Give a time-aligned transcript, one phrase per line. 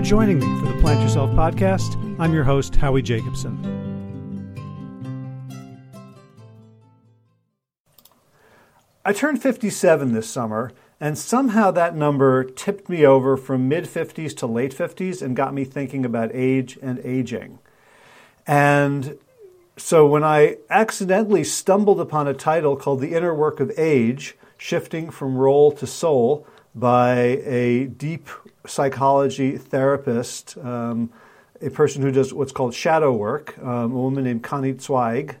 [0.00, 1.94] for joining me for the Plant Yourself podcast.
[2.18, 3.54] I'm your host, Howie Jacobson.
[9.04, 14.34] I turned 57 this summer, and somehow that number tipped me over from mid 50s
[14.38, 17.58] to late 50s and got me thinking about age and aging.
[18.46, 19.18] And
[19.76, 25.10] so when I accidentally stumbled upon a title called The Inner Work of Age Shifting
[25.10, 28.28] from Role to Soul by a deep
[28.66, 31.10] psychology therapist, um,
[31.62, 35.36] a person who does what's called shadow work, um, a woman named Connie Zweig,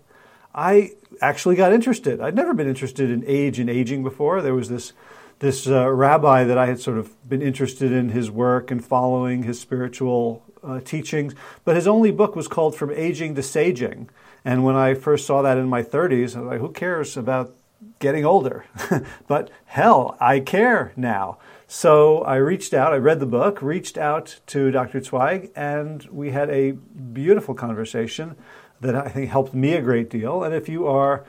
[0.54, 2.20] I actually got interested.
[2.20, 4.42] I'd never been interested in age and aging before.
[4.42, 4.92] There was this
[5.40, 9.42] this uh, rabbi that I had sort of been interested in his work and following
[9.42, 14.08] his spiritual uh, teachings, but his only book was called From Aging to Saging.
[14.44, 17.54] And when I first saw that in my 30s, I was like, who cares about
[18.00, 18.66] getting older?
[19.26, 21.38] but hell, I care now.
[21.72, 25.00] So I reached out, I read the book, reached out to Dr.
[25.00, 28.34] Zweig, and we had a beautiful conversation
[28.80, 30.42] that I think helped me a great deal.
[30.42, 31.24] And if you are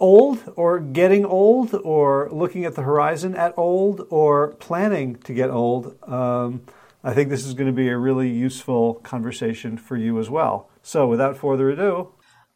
[0.00, 5.48] old or getting old or looking at the horizon at old or planning to get
[5.48, 6.62] old, um,
[7.04, 10.70] I think this is going to be a really useful conversation for you as well.
[10.82, 12.08] So without further ado.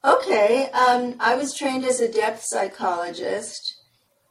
[0.04, 3.75] Okay, um, I was trained as a depth psychologist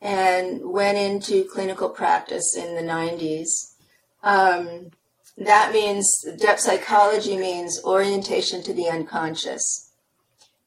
[0.05, 3.73] and went into clinical practice in the 90s.
[4.21, 4.91] Um,
[5.35, 9.91] that means depth psychology means orientation to the unconscious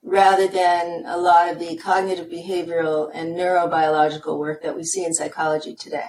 [0.03, 5.14] rather than a lot of the cognitive behavioral and neurobiological work that we see in
[5.14, 6.06] psychology today.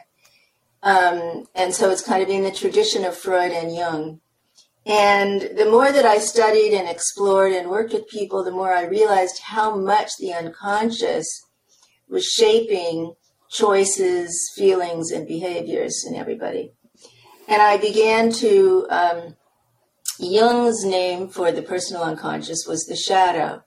[0.81, 4.21] Um, and so it's kind of in the tradition of Freud and Jung.
[4.87, 8.85] And the more that I studied and explored and worked with people, the more I
[8.85, 11.27] realized how much the unconscious
[12.09, 13.13] was shaping
[13.49, 16.71] choices, feelings, and behaviors in everybody.
[17.47, 19.35] And I began to, um,
[20.19, 23.63] Jung's name for the personal unconscious was the shadow.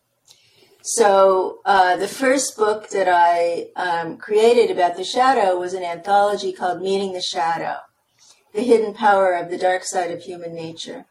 [0.82, 6.52] So uh, the first book that I um, created about the shadow was an anthology
[6.52, 7.76] called Meeting the Shadow,
[8.52, 11.06] The Hidden Power of the Dark Side of Human Nature.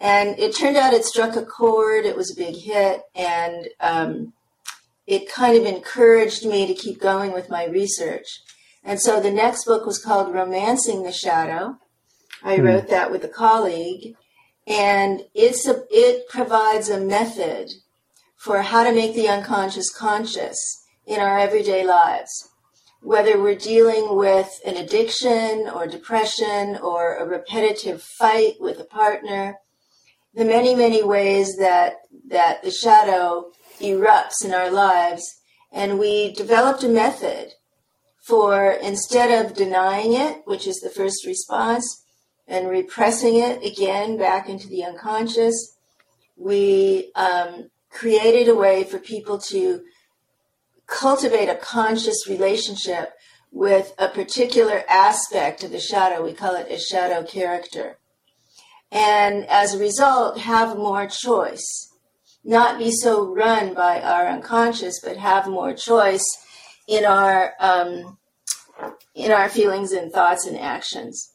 [0.00, 4.32] And it turned out it struck a chord, it was a big hit, and um,
[5.08, 8.42] it kind of encouraged me to keep going with my research.
[8.84, 11.78] And so the next book was called Romancing the Shadow.
[12.44, 12.66] I hmm.
[12.66, 14.16] wrote that with a colleague,
[14.66, 17.70] and it's a, it provides a method
[18.36, 22.50] for how to make the unconscious conscious in our everyday lives.
[23.00, 29.56] Whether we're dealing with an addiction or depression or a repetitive fight with a partner,
[30.34, 31.94] the many, many ways that,
[32.28, 35.40] that the shadow erupts in our lives.
[35.72, 37.52] And we developed a method
[38.28, 42.04] for instead of denying it, which is the first response,
[42.46, 45.76] and repressing it again back into the unconscious,
[46.36, 49.82] we um, created a way for people to
[50.86, 53.12] cultivate a conscious relationship
[53.50, 56.22] with a particular aspect of the shadow.
[56.22, 57.98] We call it a shadow character.
[58.90, 61.87] And as a result, have more choice
[62.48, 66.24] not be so run by our unconscious, but have more choice
[66.86, 68.16] in our um,
[69.14, 71.34] in our feelings and thoughts and actions.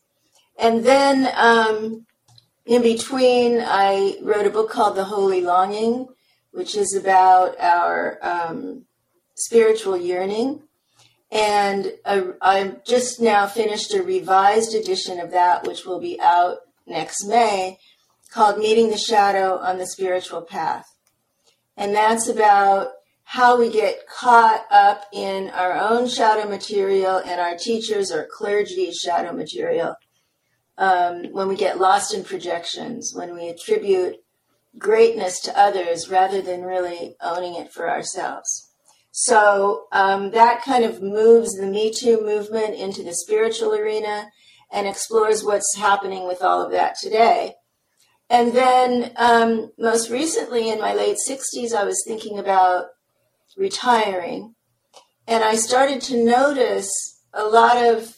[0.58, 2.08] And then um,
[2.66, 6.08] in between, I wrote a book called The Holy Longing,
[6.52, 8.86] which is about our um,
[9.36, 10.64] spiritual yearning.
[11.32, 16.60] And I, I just now finished a revised edition of that, which will be out
[16.88, 17.78] next May,
[18.32, 20.93] called Meeting the Shadow on the Spiritual Path.
[21.78, 22.90] And that's about
[23.24, 28.98] how we get caught up in our own shadow material and our teachers or clergy's
[28.98, 29.96] shadow material.
[30.78, 34.18] Um, when we get lost in projections, when we attribute
[34.78, 38.72] greatness to others rather than really owning it for ourselves.
[39.12, 44.28] So um, that kind of moves the Me Too movement into the spiritual arena
[44.72, 47.54] and explores what's happening with all of that today.
[48.30, 52.88] And then um, most recently, in my late 60s, I was thinking about
[53.58, 54.56] retiring.
[55.28, 58.16] And I started to notice a lot of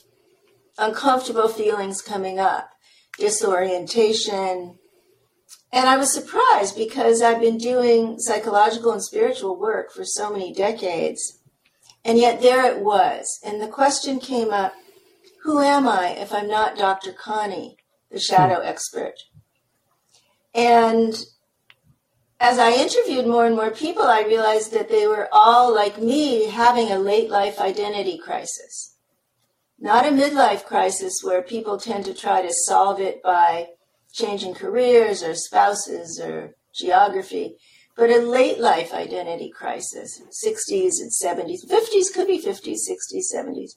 [0.78, 2.70] uncomfortable feelings coming up
[3.18, 4.78] disorientation.
[5.72, 10.54] And I was surprised because I've been doing psychological and spiritual work for so many
[10.54, 11.40] decades.
[12.04, 13.40] And yet there it was.
[13.44, 14.74] And the question came up
[15.44, 17.14] who am I if I'm not Dr.
[17.14, 17.78] Connie,
[18.10, 18.68] the shadow hmm.
[18.68, 19.14] expert?
[20.56, 21.14] And
[22.40, 26.46] as I interviewed more and more people, I realized that they were all like me
[26.46, 28.96] having a late life identity crisis.
[29.78, 33.68] Not a midlife crisis where people tend to try to solve it by
[34.14, 37.58] changing careers or spouses or geography,
[37.98, 43.72] but a late life identity crisis, 60s and 70s, 50s could be 50s, 60s, 70s.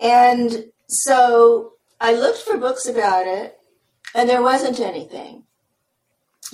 [0.00, 3.58] And so I looked for books about it,
[4.14, 5.45] and there wasn't anything.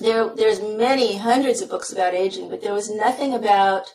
[0.02, 3.94] There, there's many hundreds of books about aging, but there was nothing about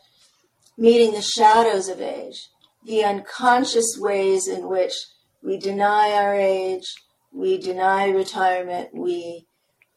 [0.77, 2.47] meeting the shadows of age,
[2.85, 4.93] the unconscious ways in which
[5.43, 6.85] we deny our age,
[7.33, 9.47] we deny retirement, we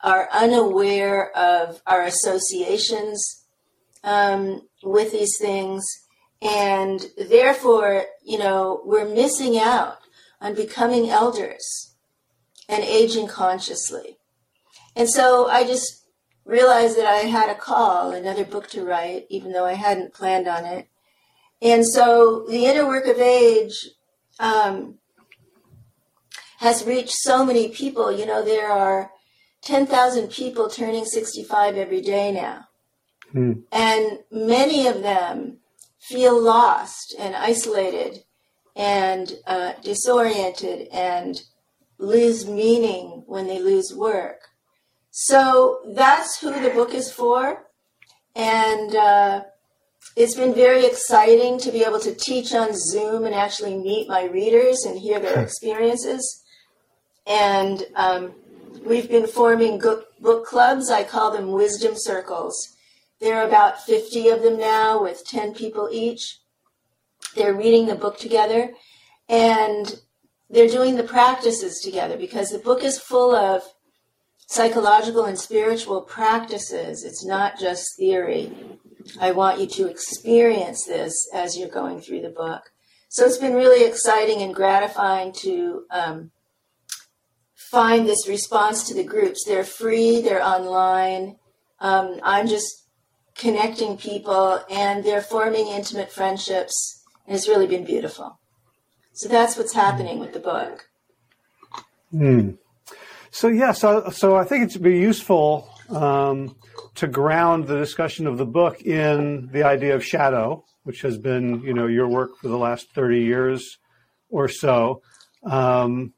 [0.03, 3.45] are unaware of our associations
[4.03, 5.87] um, with these things,
[6.43, 9.99] and therefore, you know, we're missing out
[10.41, 11.95] on becoming elders
[12.69, 14.19] and aging consciously.
[14.97, 16.00] And so I just
[16.51, 20.49] realized that I had a call, another book to write, even though I hadn't planned
[20.49, 20.89] on it.
[21.63, 23.89] And so the inner work of age
[24.41, 24.99] um,
[26.59, 28.11] has reached so many people.
[28.11, 29.13] You know, there are
[29.63, 32.67] 10,000 people turning 65 every day now.
[33.33, 33.53] Hmm.
[33.71, 35.59] And many of them
[36.01, 38.25] feel lost and isolated
[38.75, 41.41] and uh, disoriented and
[41.99, 44.50] lose meaning when they lose work.
[45.11, 47.67] So that's who the book is for.
[48.37, 49.43] And uh,
[50.17, 54.25] it's been very exciting to be able to teach on Zoom and actually meet my
[54.25, 56.45] readers and hear their experiences.
[57.27, 58.33] And um,
[58.85, 60.91] we've been forming book clubs.
[60.91, 62.77] I call them wisdom circles.
[63.21, 66.39] There are about 50 of them now with 10 people each.
[67.37, 68.71] They're reading the book together
[69.29, 70.01] and
[70.49, 73.63] they're doing the practices together because the book is full of
[74.51, 77.05] psychological and spiritual practices.
[77.05, 78.53] It's not just theory.
[79.21, 82.73] I want you to experience this as you're going through the book.
[83.11, 86.33] So it's been really exciting and gratifying to um,
[87.55, 89.45] find this response to the groups.
[89.47, 91.37] They're free, they're online.
[91.79, 92.89] Um, I'm just
[93.37, 97.05] connecting people and they're forming intimate friendships.
[97.25, 98.41] And it's really been beautiful.
[99.13, 100.89] So that's what's happening with the book.
[102.11, 102.51] Hmm.
[103.31, 106.57] So yeah, so so I think it'd be useful um,
[106.97, 111.61] to ground the discussion of the book in the idea of shadow, which has been
[111.63, 113.79] you know your work for the last thirty years
[114.31, 115.03] or so.
[115.45, 116.13] Um,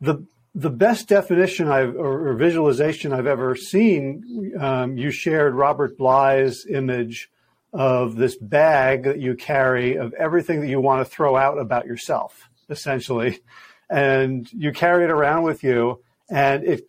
[0.00, 5.96] the the best definition I've, or, or, visualization I've ever seen, um, you shared Robert
[5.96, 7.30] Bly's image
[7.72, 11.86] of this bag that you carry of everything that you want to throw out about
[11.86, 13.40] yourself, essentially,
[13.88, 16.88] and you carry it around with you, and it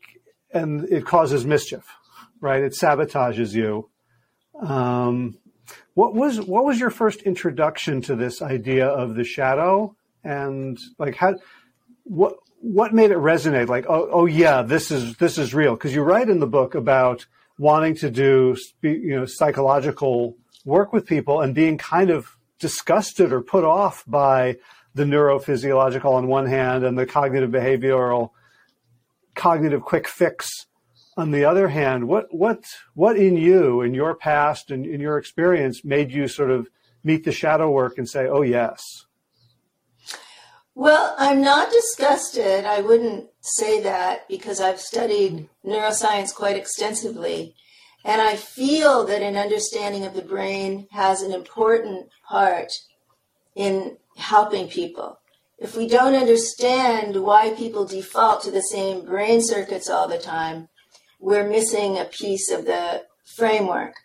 [0.54, 1.86] and it causes mischief,
[2.40, 2.64] right?
[2.64, 3.90] It sabotages you.
[4.60, 5.38] Um,
[5.94, 11.16] what was what was your first introduction to this idea of the shadow, and like
[11.16, 11.36] how
[12.04, 13.68] what what made it resonate?
[13.68, 15.76] Like, oh, oh yeah, this is this is real.
[15.76, 17.26] Because you write in the book about
[17.58, 23.42] wanting to do you know psychological work with people and being kind of disgusted or
[23.42, 24.56] put off by
[24.96, 28.30] the neurophysiological on one hand and the cognitive behavioral
[29.36, 30.68] cognitive quick fix
[31.16, 32.64] on the other hand what what
[32.96, 36.68] what in you in your past and in your experience made you sort of
[37.04, 39.06] meet the shadow work and say oh yes
[40.76, 42.66] well, I'm not disgusted.
[42.66, 47.56] I wouldn't say that because I've studied neuroscience quite extensively.
[48.04, 52.72] And I feel that an understanding of the brain has an important part
[53.56, 55.20] in helping people.
[55.64, 60.68] If we don't understand why people default to the same brain circuits all the time,
[61.20, 63.06] we're missing a piece of the
[63.36, 63.96] framework.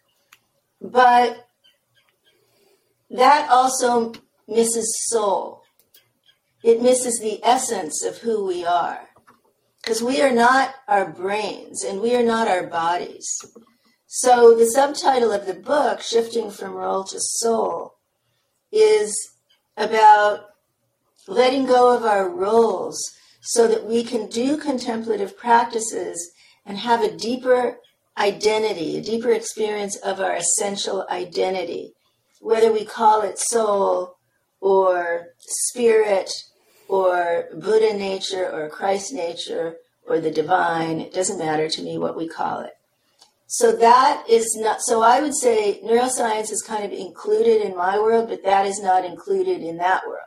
[0.81, 1.49] But
[3.11, 4.15] that also
[4.47, 5.59] misses soul
[6.63, 9.09] it misses the essence of who we are.
[9.81, 13.27] Because we are not our brains and we are not our bodies.
[14.07, 17.95] So the subtitle of the book, Shifting from Role to Soul,
[18.73, 19.15] is
[19.77, 20.48] about
[21.29, 22.99] letting go of our roles
[23.43, 26.33] so that we can do contemplative practices
[26.67, 27.79] and have a deeper
[28.17, 31.93] identity, a deeper experience of our essential identity,
[32.41, 34.17] whether we call it soul
[34.61, 36.31] or spirit
[36.89, 41.01] or Buddha nature or Christ nature or the divine.
[41.01, 42.73] It doesn't matter to me what we call it.
[43.47, 47.99] So that is not, so I would say neuroscience is kind of included in my
[47.99, 50.21] world, but that is not included in that world.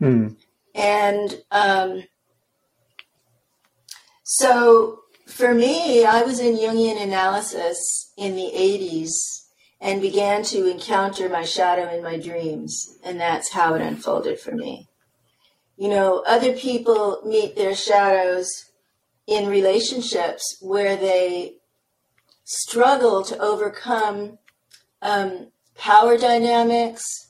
[0.00, 0.28] Hmm.
[0.74, 2.04] And um,
[4.24, 9.10] so for me, I was in Jungian analysis in the 80s
[9.80, 12.98] and began to encounter my shadow in my dreams.
[13.04, 14.88] And that's how it unfolded for me.
[15.76, 18.48] You know, other people meet their shadows
[19.26, 21.54] in relationships where they
[22.44, 24.38] struggle to overcome
[25.02, 27.29] um, power dynamics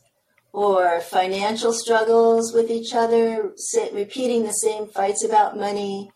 [0.52, 3.52] or financial struggles with each other,
[3.92, 6.11] repeating the same fights about money,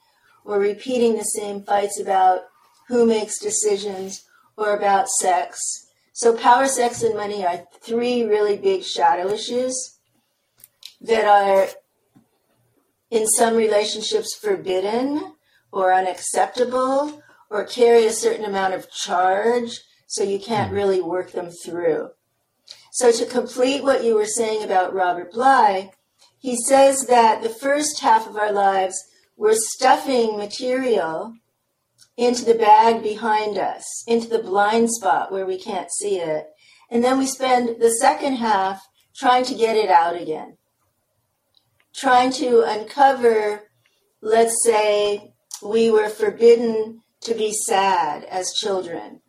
[0.45, 2.43] or repeating the same fights about
[2.89, 4.25] who makes decisions,
[4.57, 5.59] or about sex.
[6.13, 9.99] So, power, sex, and money are three really big shadow issues
[11.01, 11.69] that are
[13.11, 15.35] in some relationships forbidden
[15.73, 20.77] or unacceptable or carry a certain amount of charge, so you can't hmm.
[20.77, 22.11] really work them through.
[22.95, 25.91] So, to complete what you were saying about Robert Bly,
[26.39, 28.97] he says that the first half of our lives,
[29.37, 31.35] we're stuffing material
[32.17, 36.47] into the bag behind us, into the blind spot where we can't see it.
[36.89, 38.81] And then we spend the second half
[39.17, 40.57] trying to get it out again,
[41.97, 43.71] trying to uncover,
[44.23, 45.33] let's say,
[45.65, 49.21] we were forbidden to be sad as children.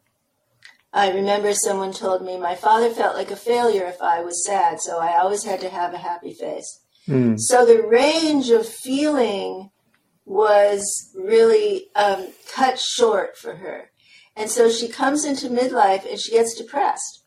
[0.96, 4.80] I remember someone told me my father felt like a failure if I was sad,
[4.80, 6.80] so I always had to have a happy face.
[7.06, 7.38] Mm.
[7.38, 9.72] So the range of feeling
[10.24, 13.92] was really um, cut short for her.
[14.38, 17.26] And so she comes into midlife and she gets depressed.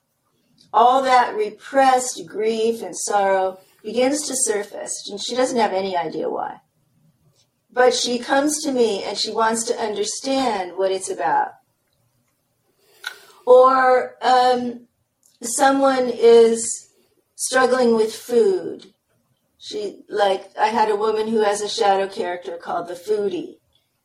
[0.73, 6.31] All that repressed grief and sorrow begins to surface, and she doesn't have any idea
[6.31, 6.63] why.
[7.71, 11.53] But she comes to me and she wants to understand what it's about.
[13.49, 14.89] Or um,
[15.41, 16.91] someone is
[17.35, 18.93] struggling with food.
[19.57, 23.57] She like I had a woman who has a shadow character called the foodie.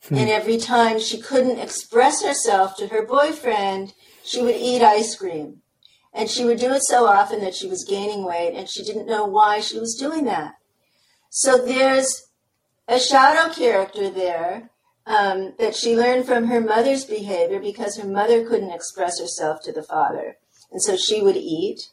[0.07, 0.15] Hmm.
[0.15, 5.57] And every time she couldn't express herself to her boyfriend, she would eat ice cream.
[6.13, 9.07] And she would do it so often that she was gaining weight and she didn't
[9.07, 10.53] know why she was doing that.
[11.29, 12.29] So there's
[12.87, 14.69] a shadow character there
[15.05, 19.71] um, that she learned from her mother's behavior because her mother couldn't express herself to
[19.71, 20.37] the father.
[20.71, 21.89] And so she would eat.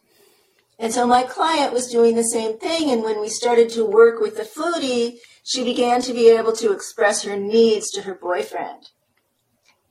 [0.79, 2.91] And so my client was doing the same thing.
[2.91, 6.73] And when we started to work with the foodie, she began to be able to
[6.73, 8.91] express her needs to her boyfriend.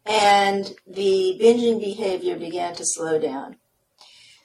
[0.06, 3.58] And the binging behavior began to slow down.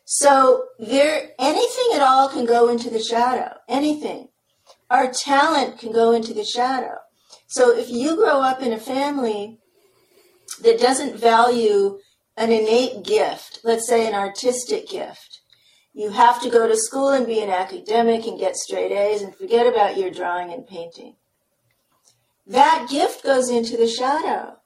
[0.05, 3.57] So there, anything at all can go into the shadow.
[3.69, 4.29] Anything.
[4.91, 6.99] Our talent can go into the shadow.
[7.55, 9.61] So if you grow up in a family
[10.63, 12.01] that doesn't value
[12.37, 15.41] an innate gift, let's say an artistic gift,
[15.93, 19.37] you have to go to school and be an academic and get straight A's and
[19.37, 21.15] forget about your drawing and painting.
[22.45, 24.57] That gift goes into the shadow.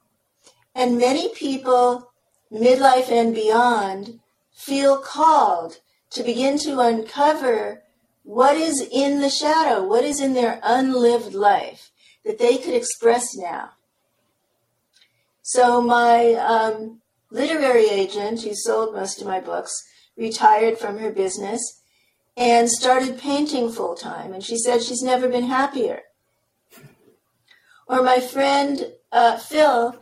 [0.73, 2.11] And many people,
[2.51, 4.19] midlife and beyond,
[4.51, 5.77] feel called
[6.09, 7.83] to begin to uncover
[8.23, 11.88] what is in the shadow, what is in their unlived life
[12.25, 13.71] that they could express now.
[15.41, 19.83] So my um, literary agent, who sold most of my books,
[20.17, 21.81] retired from her business
[22.37, 24.33] and started painting full time.
[24.33, 26.01] And she said she's never been happier.
[27.87, 30.01] Or my friend uh, Phil,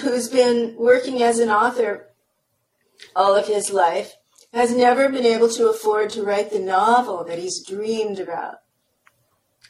[0.00, 2.10] who's been working as an author
[3.16, 4.14] all of his life,
[4.52, 8.58] has never been able to afford to write the novel that he's dreamed about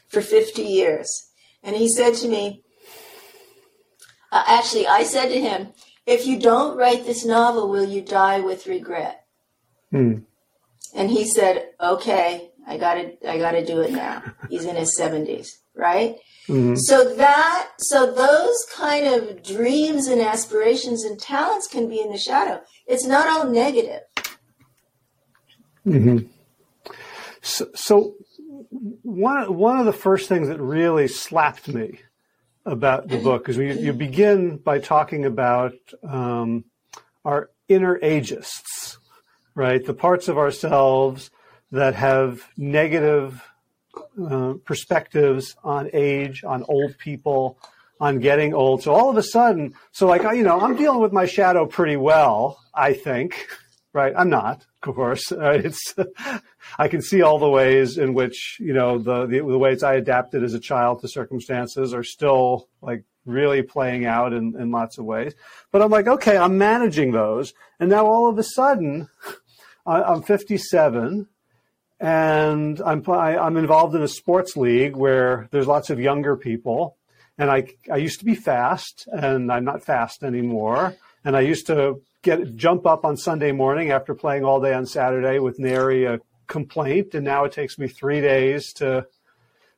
[0.07, 1.31] for 50 years.
[1.65, 2.63] And he said to me,
[4.31, 5.69] uh, actually, I said to him,
[6.05, 9.25] if you don't write this novel, will you die with regret?
[9.89, 10.19] Hmm.
[10.93, 14.23] And he said, okay, I gotta, I gotta do it now.
[14.47, 16.17] He's in his seventies, right?
[16.47, 16.75] Mm-hmm.
[16.75, 22.19] So that, so those kind of dreams and aspirations and talents can be in the
[22.19, 22.61] shadow.
[22.85, 24.01] It's not all negative.
[25.87, 26.27] Mm-hmm.
[27.41, 28.15] So, so
[29.03, 31.99] one one of the first things that really slapped me
[32.65, 36.65] about the book is you, you begin by talking about um,
[37.23, 38.97] our inner ageists,
[39.53, 39.85] right?
[39.85, 41.29] The parts of ourselves
[41.71, 43.41] that have negative
[44.21, 47.59] uh, perspectives on age, on old people,
[47.99, 48.83] on getting old.
[48.83, 51.97] So all of a sudden, so like you know, I'm dealing with my shadow pretty
[51.97, 53.47] well, I think,
[53.95, 54.13] right?
[54.15, 55.31] I'm not, of course.
[55.45, 55.95] Uh, it's
[56.79, 59.95] I can see all the ways in which you know the, the, the ways I
[59.95, 64.97] adapted as a child to circumstances are still like really playing out in, in lots
[64.97, 65.33] of ways.
[65.71, 69.09] But I'm like, okay, I'm managing those, and now all of a sudden,
[69.85, 71.27] I'm 57,
[71.99, 76.35] and I'm I, i am involved in a sports league where there's lots of younger
[76.37, 76.97] people,
[77.37, 81.67] and I I used to be fast, and I'm not fast anymore, and I used
[81.67, 86.05] to get jump up on Sunday morning after playing all day on Saturday with nary
[86.05, 89.05] a complaint, and now it takes me three days to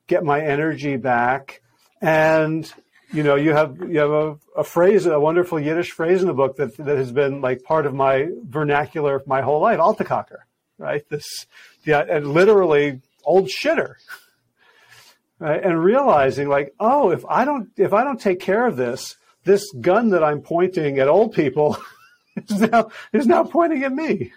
[0.08, 1.62] get my energy back.
[2.02, 2.72] And
[3.12, 6.34] you know, you have you have a, a phrase, a wonderful Yiddish phrase in the
[6.34, 10.40] book that that has been like part of my vernacular my whole life, Altakaker,
[10.78, 11.08] right?
[11.10, 11.46] This,
[11.84, 13.96] yeah, and literally old shitter,
[15.40, 15.62] right?
[15.62, 19.70] And realizing like, oh, if I don't if I don't take care of this, this
[19.82, 21.78] gun that I'm pointing at old people
[22.50, 24.32] is now is now pointing at me.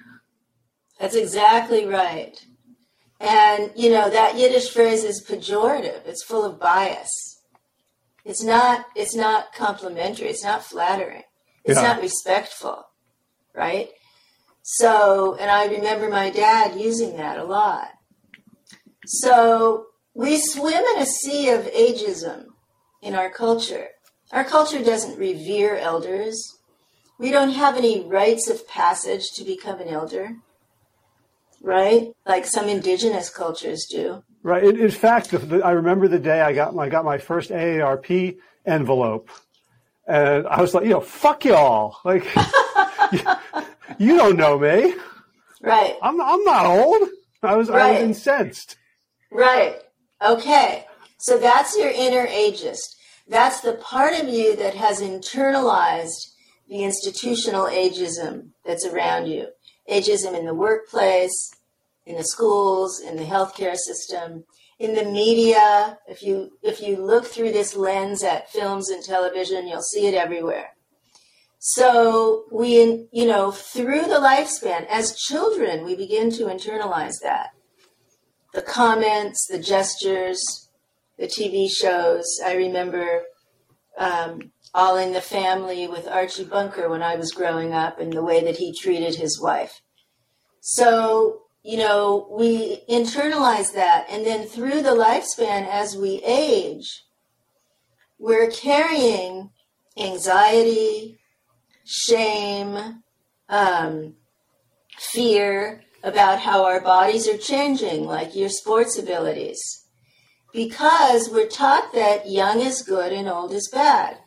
[0.99, 2.39] That's exactly right.
[3.21, 6.07] And you know that Yiddish phrase is pejorative.
[6.07, 7.31] It's full of bias
[8.25, 11.23] it's not it's not complimentary, it's not flattering.
[11.65, 11.89] It's yeah.
[11.89, 12.87] not respectful,
[13.55, 13.91] right?
[14.63, 17.89] So, and I remember my dad using that a lot.
[19.07, 22.47] So, we swim in a sea of ageism
[23.03, 23.89] in our culture.
[24.33, 26.59] Our culture doesn't revere elders.
[27.21, 30.37] We don't have any rites of passage to become an elder,
[31.61, 32.15] right?
[32.27, 34.25] Like some indigenous cultures do.
[34.43, 34.65] Right.
[34.65, 38.39] In, in fact, I remember the day I got my, I got my first AARP
[38.65, 39.29] envelope,
[40.07, 41.99] and I was like, you know, fuck y'all.
[42.07, 42.25] Like,
[43.13, 43.21] you,
[43.99, 44.95] you, don't know me.
[45.61, 45.97] Right.
[46.01, 47.07] I'm I'm not old.
[47.43, 47.83] I was right.
[47.83, 48.79] I was incensed.
[49.31, 49.77] Right.
[50.23, 50.87] Okay.
[51.19, 52.97] So that's your inner ageist.
[53.29, 56.31] That's the part of you that has internalized
[56.71, 59.49] the institutional ageism that's around you.
[59.91, 61.51] Ageism in the workplace,
[62.07, 64.45] in the schools, in the healthcare system,
[64.79, 65.99] in the media.
[66.07, 70.15] If you if you look through this lens at films and television, you'll see it
[70.15, 70.77] everywhere.
[71.59, 77.51] So we, you know, through the lifespan, as children, we begin to internalize that.
[78.55, 80.71] The comments, the gestures,
[81.19, 82.25] the TV shows.
[82.45, 83.25] I remember
[83.99, 88.23] um, All in the Family with Archie Bunker when I was growing up and the
[88.23, 89.81] way that he treated his wife.
[90.61, 94.07] So you know, we internalize that.
[94.11, 97.05] And then through the lifespan, as we age,
[98.19, 99.51] we're carrying
[99.99, 101.19] anxiety,
[101.85, 103.03] shame,
[103.49, 104.15] um,
[104.99, 109.61] fear about how our bodies are changing, like your sports abilities.
[110.53, 114.19] Because we're taught that young is good and old is bad.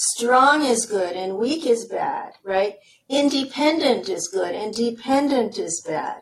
[0.00, 2.76] Strong is good and weak is bad, right?
[3.08, 6.20] Independent is good and dependent is bad.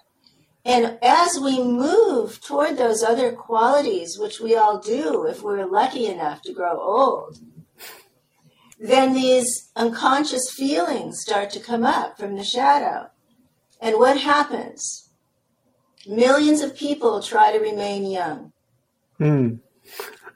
[0.65, 6.07] And as we move toward those other qualities, which we all do if we're lucky
[6.07, 7.39] enough to grow old,
[8.81, 13.11] then these unconscious feelings start to come up from the shadow.
[13.79, 15.11] And what happens?
[16.07, 18.55] Millions of people try to remain young.
[19.21, 19.61] Mm.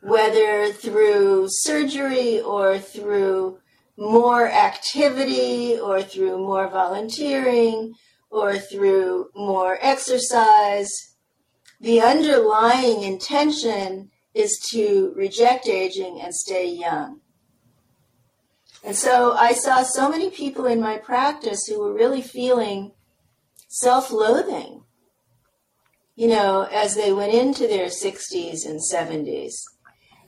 [0.02, 3.58] Whether through surgery or through
[4.00, 7.94] more activity or through more volunteering
[8.30, 10.90] or through more exercise.
[11.80, 17.20] The underlying intention is to reject aging and stay young.
[18.82, 22.92] And so I saw so many people in my practice who were really feeling
[23.68, 24.84] self loathing,
[26.14, 29.52] you know, as they went into their 60s and 70s.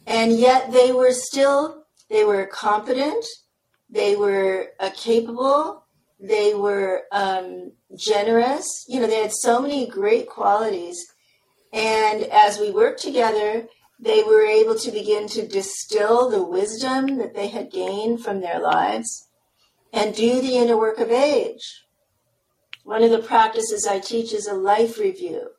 [0.07, 3.25] And yet they were still, they were competent,
[3.89, 5.85] they were uh, capable,
[6.19, 8.85] they were um, generous.
[8.89, 11.05] You know, they had so many great qualities.
[11.73, 13.67] And as we worked together,
[13.99, 18.61] they were able to begin to distill the wisdom that they had gained from their
[18.61, 19.29] lives
[19.93, 21.85] and do the inner work of age.
[22.85, 25.51] One of the practices I teach is a life review.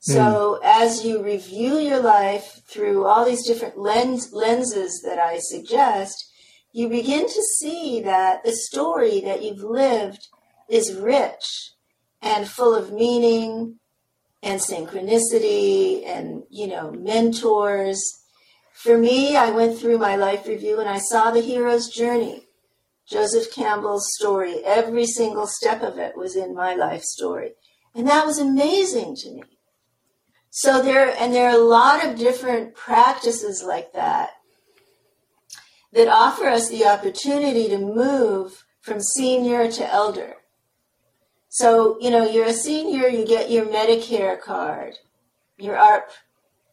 [0.00, 0.64] So mm.
[0.64, 6.32] as you review your life through all these different lens, lenses that I suggest,
[6.72, 10.28] you begin to see that the story that you've lived
[10.68, 11.72] is rich
[12.20, 13.78] and full of meaning
[14.42, 18.00] and synchronicity and, you know, mentors.
[18.74, 22.42] For me, I went through my life review and I saw the hero's journey.
[23.08, 27.52] Joseph Campbell's story, every single step of it was in my life story.
[27.94, 29.42] And that was amazing to me.
[30.58, 34.30] So there, and there are a lot of different practices like that
[35.92, 40.36] that offer us the opportunity to move from senior to elder.
[41.50, 44.94] So, you know, you're a senior, you get your Medicare card,
[45.58, 46.08] your AARP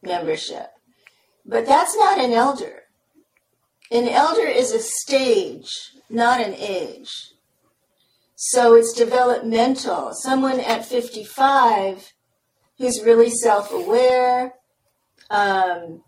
[0.01, 0.71] membership.
[1.45, 2.83] But that's not an elder.
[3.91, 7.33] An elder is a stage, not an age.
[8.35, 10.13] So it's developmental.
[10.13, 12.13] Someone at 55
[12.77, 14.53] who's really self aware,
[15.29, 16.03] um,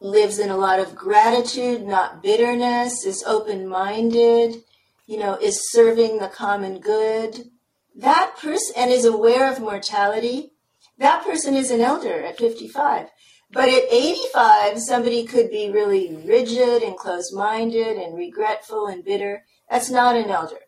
[0.00, 4.62] lives in a lot of gratitude, not bitterness, is open minded,
[5.06, 7.50] you know, is serving the common good.
[7.94, 10.52] That person, and is aware of mortality,
[10.98, 13.08] that person is an elder at 55.
[13.50, 19.44] But at 85, somebody could be really rigid and closed minded and regretful and bitter.
[19.70, 20.58] That's not an elder.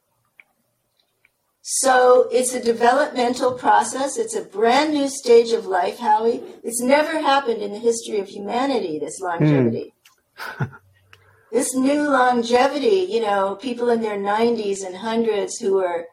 [1.71, 4.17] So it's a developmental process.
[4.17, 6.43] It's a brand new stage of life, Howie.
[6.65, 9.93] It's never happened in the history of humanity, this longevity.
[10.39, 10.71] Mm.
[11.53, 16.07] this new longevity, you know, people in their 90s and hundreds who are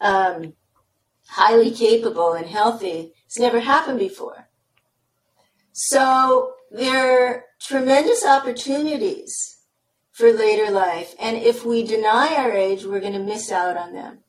[0.00, 0.54] um,
[1.26, 4.48] highly capable and healthy, it's never happened before.
[5.72, 9.58] So there are tremendous opportunities
[10.12, 11.14] for later life.
[11.20, 14.20] And if we deny our age, we're going to miss out on them.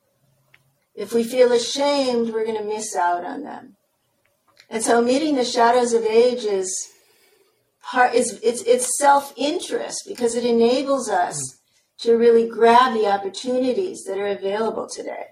[0.98, 3.76] If we feel ashamed, we're going to miss out on them.
[4.68, 6.68] And so meeting the shadows of age is
[7.82, 11.38] part is it's it's self-interest because it enables us
[11.98, 15.26] to really grab the opportunities that are available today.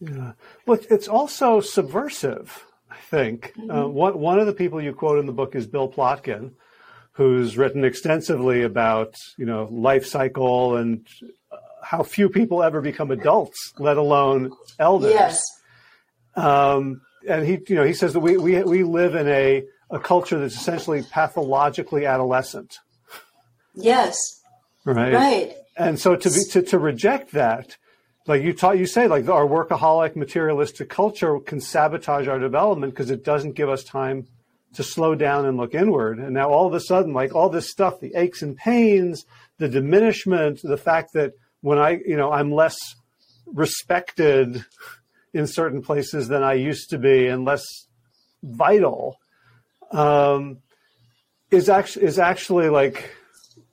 [0.00, 0.32] Yeah.
[0.66, 3.52] Well, it's also subversive, I think.
[3.56, 3.70] Mm-hmm.
[3.70, 6.52] Uh, one, one of the people you quote in the book is Bill Plotkin,
[7.12, 11.06] who's written extensively about, you know, life cycle and
[11.86, 15.12] how few people ever become adults, let alone elders.
[15.12, 15.40] Yes.
[16.34, 20.00] Um, and he, you know, he says that we, we, we live in a, a
[20.00, 22.78] culture that's essentially pathologically adolescent.
[23.74, 24.16] Yes.
[24.84, 25.14] Right.
[25.14, 25.56] Right.
[25.76, 27.76] And so to be, to, to reject that,
[28.26, 33.10] like you taught, you say like our workaholic materialistic culture can sabotage our development because
[33.10, 34.26] it doesn't give us time
[34.74, 36.18] to slow down and look inward.
[36.18, 39.24] And now all of a sudden, like all this stuff, the aches and pains,
[39.58, 41.34] the diminishment, the fact that
[41.66, 42.78] when I, you know, I'm less
[43.44, 44.64] respected
[45.34, 47.64] in certain places than I used to be and less
[48.40, 49.18] vital,
[49.90, 50.58] um,
[51.50, 53.10] is actually is actually like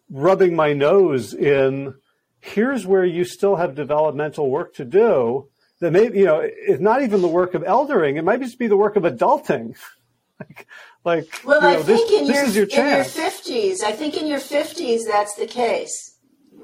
[0.10, 1.94] rubbing my nose in.
[2.40, 5.50] Here's where you still have developmental work to do.
[5.80, 8.18] That maybe you know it's not even the work of eldering.
[8.18, 9.76] It might just be the work of adulting.
[10.40, 10.68] like,
[11.06, 13.84] like well, you know, I think this, in, this your, is your in your fifties.
[13.84, 16.13] I think in your fifties that's the case.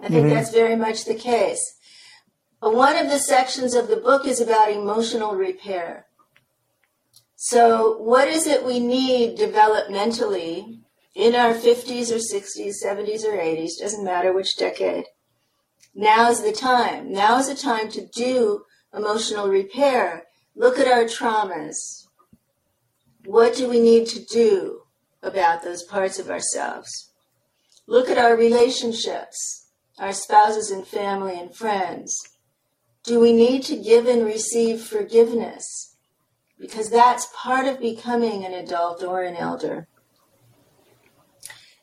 [0.02, 0.36] I think mm-hmm.
[0.36, 1.78] that's very much the case.
[2.62, 6.08] But one of the sections of the book is about emotional repair.
[7.36, 10.80] So, what is it we need developmentally
[11.16, 15.06] in our 50s or 60s, 70s or 80s, doesn't matter which decade?
[15.96, 17.12] Now is the time.
[17.12, 20.26] Now is the time to do emotional repair.
[20.56, 22.08] Look at our traumas.
[23.26, 24.82] What do we need to do
[25.24, 27.12] about those parts of ourselves?
[27.88, 29.69] Look at our relationships
[30.00, 32.18] our spouses and family and friends?
[33.04, 35.96] Do we need to give and receive forgiveness?
[36.60, 39.88] Because that's part of becoming an adult or an elder.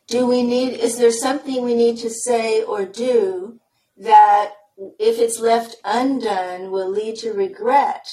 [0.06, 3.58] Do we need, is there something we need to say or do
[3.98, 4.52] that,
[4.98, 8.06] if it's left undone, will lead to regret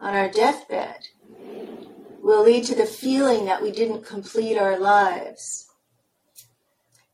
[0.00, 1.08] on our deathbed?
[2.20, 5.67] Will lead to the feeling that we didn't complete our lives?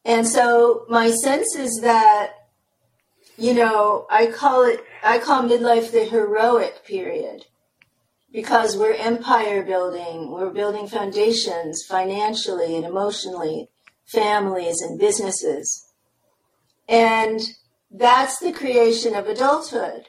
[0.04, 2.32] And so my sense is that,
[3.36, 7.46] you know, I call it, I call midlife the heroic period
[8.32, 13.70] because we're empire building, we're building foundations financially and emotionally,
[14.06, 15.86] families and businesses.
[16.88, 17.40] And
[17.90, 20.08] that's the creation of adulthood.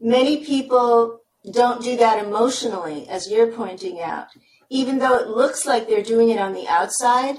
[0.00, 1.20] Many people
[1.52, 4.28] don't do that emotionally, as you're pointing out.
[4.68, 7.36] Even though it looks like they're doing it on the outside,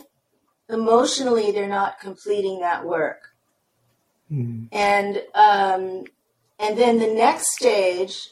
[0.70, 3.30] emotionally they're not completing that work.
[4.32, 4.68] Mm.
[4.72, 6.04] And um,
[6.60, 8.30] and then the next stage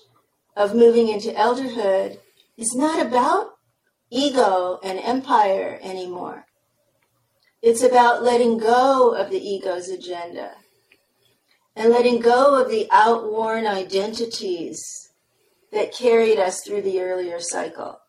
[0.56, 2.19] of moving into elderhood
[2.58, 3.58] is not about
[4.10, 6.45] ego and empire anymore.
[7.62, 10.52] It's about letting go of the ego's agenda
[11.76, 15.10] and letting go of the outworn identities
[15.71, 18.00] that carried us through the earlier cycle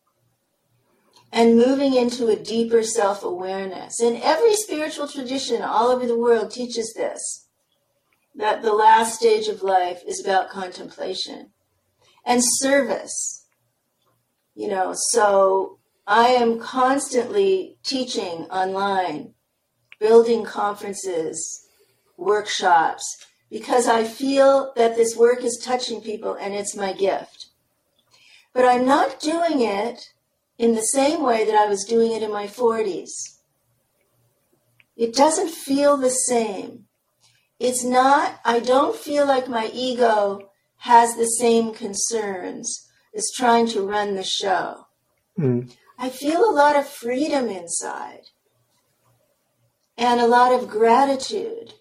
[1.32, 4.00] and moving into a deeper self awareness.
[4.00, 7.46] And every spiritual tradition all over the world teaches this
[8.34, 11.50] that the last stage of life is about contemplation
[12.24, 13.46] and service.
[14.54, 19.34] You know, so I am constantly teaching online,
[19.98, 21.66] building conferences,
[22.16, 27.46] workshops, because I feel that this work is touching people and it's my gift.
[28.52, 30.12] But I'm not doing it
[30.58, 33.10] in the same way that I was doing it in my 40s.
[34.96, 36.84] It doesn't feel the same.
[37.58, 43.86] It's not, I don't feel like my ego has the same concerns as trying to
[43.86, 44.86] run the show.
[45.38, 45.74] Mm.
[45.98, 48.28] I feel a lot of freedom inside
[49.96, 51.74] and a lot of gratitude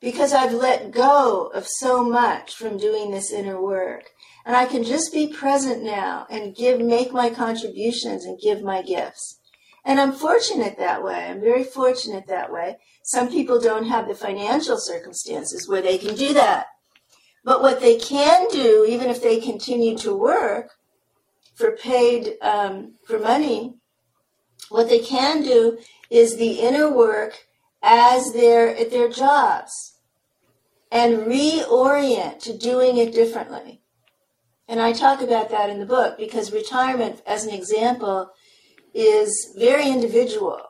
[0.00, 4.10] because I've let go of so much from doing this inner work.
[4.44, 8.82] And I can just be present now and give, make my contributions and give my
[8.82, 9.40] gifts.
[9.84, 11.26] And I'm fortunate that way.
[11.26, 12.78] I'm very fortunate that way.
[13.02, 16.66] Some people don't have the financial circumstances where they can do that.
[17.44, 20.70] But what they can do, even if they continue to work
[21.54, 23.74] for paid, um, for money,
[24.70, 25.78] what they can do
[26.08, 27.46] is the inner work
[27.82, 29.98] as they're at their jobs
[30.90, 33.82] and reorient to doing it differently.
[34.68, 38.30] And I talk about that in the book because retirement, as an example,
[38.94, 40.60] is very individual.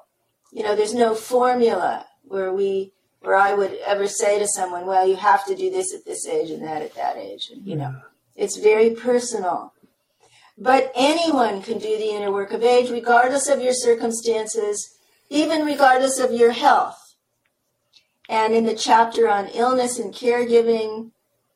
[0.53, 5.09] You know, there's no formula where we where I would ever say to someone, well,
[5.09, 7.49] you have to do this at this age and that at that age.
[7.51, 8.07] And, you know, mm-hmm.
[8.37, 9.73] it's very personal.
[10.59, 14.95] But anyone can do the inner work of age, regardless of your circumstances,
[15.31, 17.17] even regardless of your health.
[18.29, 21.11] And in the chapter on illness and caregiving,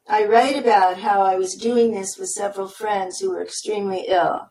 [0.09, 4.51] I write about how I was doing this with several friends who were extremely ill.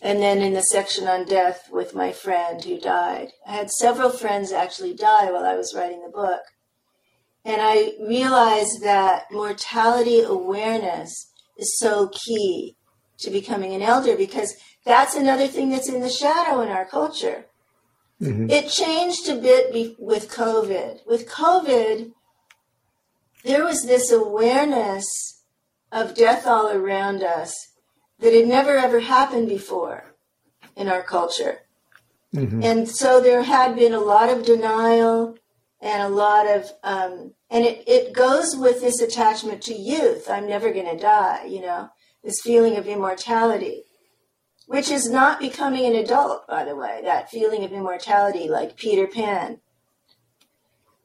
[0.00, 3.32] And then in the section on death with my friend who died.
[3.46, 6.42] I had several friends actually die while I was writing the book.
[7.44, 12.76] And I realized that mortality awareness is so key
[13.18, 17.46] to becoming an elder because that's another thing that's in the shadow in our culture.
[18.20, 18.50] Mm-hmm.
[18.50, 21.06] It changed a bit be- with COVID.
[21.06, 22.12] With COVID,
[23.46, 25.06] there was this awareness
[25.92, 27.54] of death all around us
[28.18, 30.14] that had never ever happened before
[30.74, 31.60] in our culture.
[32.34, 32.62] Mm-hmm.
[32.62, 35.36] And so there had been a lot of denial
[35.80, 40.28] and a lot of, um, and it, it goes with this attachment to youth.
[40.28, 41.88] I'm never going to die, you know,
[42.24, 43.84] this feeling of immortality,
[44.66, 49.06] which is not becoming an adult, by the way, that feeling of immortality like Peter
[49.06, 49.60] Pan.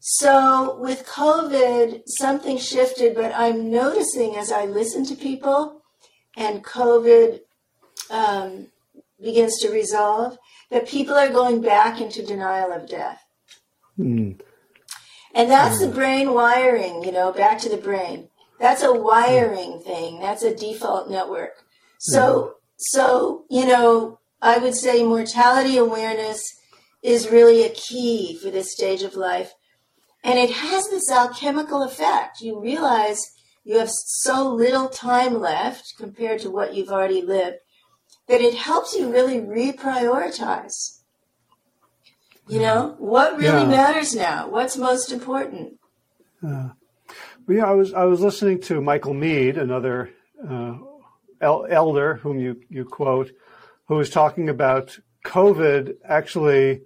[0.04, 5.84] So with COVID, something shifted, but I'm noticing as I listen to people
[6.36, 7.42] and COVID
[8.10, 8.68] um,
[9.22, 10.40] begins to resolve,
[10.72, 13.24] that people are going back into denial of death.
[14.00, 14.42] Mm.
[15.36, 15.88] And that's mm.
[15.88, 18.30] the brain wiring, you know, back to the brain.
[18.60, 19.84] That's a wiring mm.
[19.84, 20.20] thing.
[20.20, 21.64] That's a default network.
[22.00, 22.52] So, mm.
[22.78, 26.42] so, you know, I would say mortality awareness
[27.04, 29.54] is really a key for this stage of life.
[30.24, 32.42] And it has this alchemical effect.
[32.42, 33.20] You realize
[33.64, 37.58] you have so little time left compared to what you've already lived
[38.28, 41.00] that it helps you really reprioritize.
[42.48, 43.68] You know, what really yeah.
[43.68, 44.50] matters now?
[44.50, 45.80] What's most important?
[46.46, 46.70] Uh,
[47.48, 50.12] well, yeah, I was I was listening to Michael Meade, another
[50.48, 50.78] uh,
[51.40, 53.32] el- elder whom you you quote,
[53.88, 56.82] who was talking about COVID actually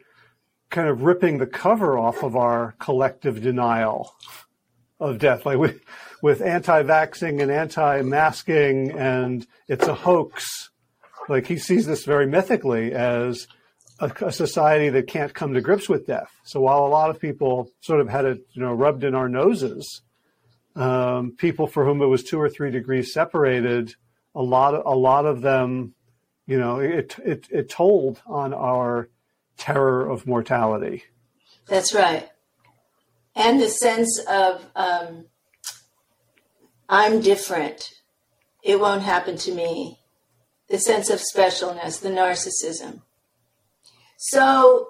[0.70, 4.16] kind of ripping the cover off of our collective denial
[5.00, 5.46] of death.
[5.46, 5.74] Like we,
[6.22, 10.70] with anti-vaxing and anti-masking and it's a hoax.
[11.30, 13.48] Like he sees this very mythically as
[14.00, 16.32] a, a, society that can't come to grips with death.
[16.44, 19.30] So while a lot of people sort of had it, you know, rubbed in our
[19.30, 20.02] noses,
[20.76, 23.96] um, people for whom it was two or three degrees separated,
[24.34, 25.94] a lot of, a lot of them,
[26.46, 29.10] you know, it, it, it told on our
[29.58, 31.04] terror of mortality.
[31.68, 32.30] That's right.
[33.36, 35.26] And the sense of, um,
[36.88, 37.92] I'm different.
[38.64, 40.00] It won't happen to me.
[40.70, 43.02] The sense of specialness, the narcissism.
[44.18, 44.90] So,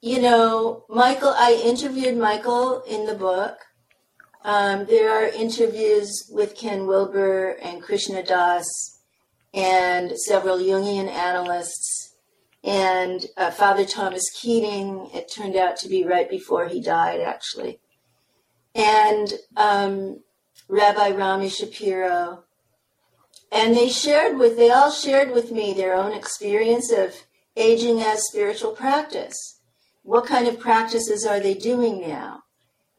[0.00, 3.58] you know, Michael, I interviewed Michael in the book.
[4.44, 8.66] Um, there are interviews with Ken Wilber and Krishna Das
[9.52, 12.05] and several Jungian analysts
[12.66, 15.08] and uh, Father Thomas Keating.
[15.14, 17.78] It turned out to be right before he died, actually.
[18.74, 20.20] And um,
[20.68, 22.42] Rabbi Rami Shapiro.
[23.52, 27.14] And they shared with, they all shared with me their own experience of
[27.56, 29.60] aging as spiritual practice.
[30.02, 32.42] What kind of practices are they doing now?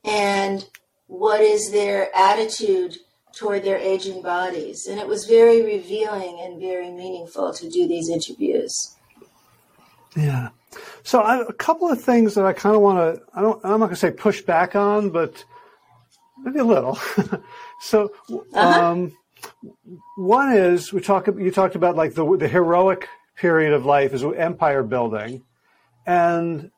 [0.05, 0.65] And
[1.07, 2.95] what is their attitude
[3.35, 4.87] toward their aging bodies?
[4.89, 8.96] And it was very revealing and very meaningful to do these interviews.
[10.17, 10.49] Yeah.
[11.03, 13.79] So I, a couple of things that I kind of want to, I don't, I'm
[13.79, 15.45] not going to say push back on, but
[16.43, 16.95] maybe a little.
[17.81, 18.59] so, uh-huh.
[18.59, 19.17] um,
[20.17, 21.27] one is we talk.
[21.27, 25.43] You talked about like the the heroic period of life is empire building,
[26.05, 26.71] and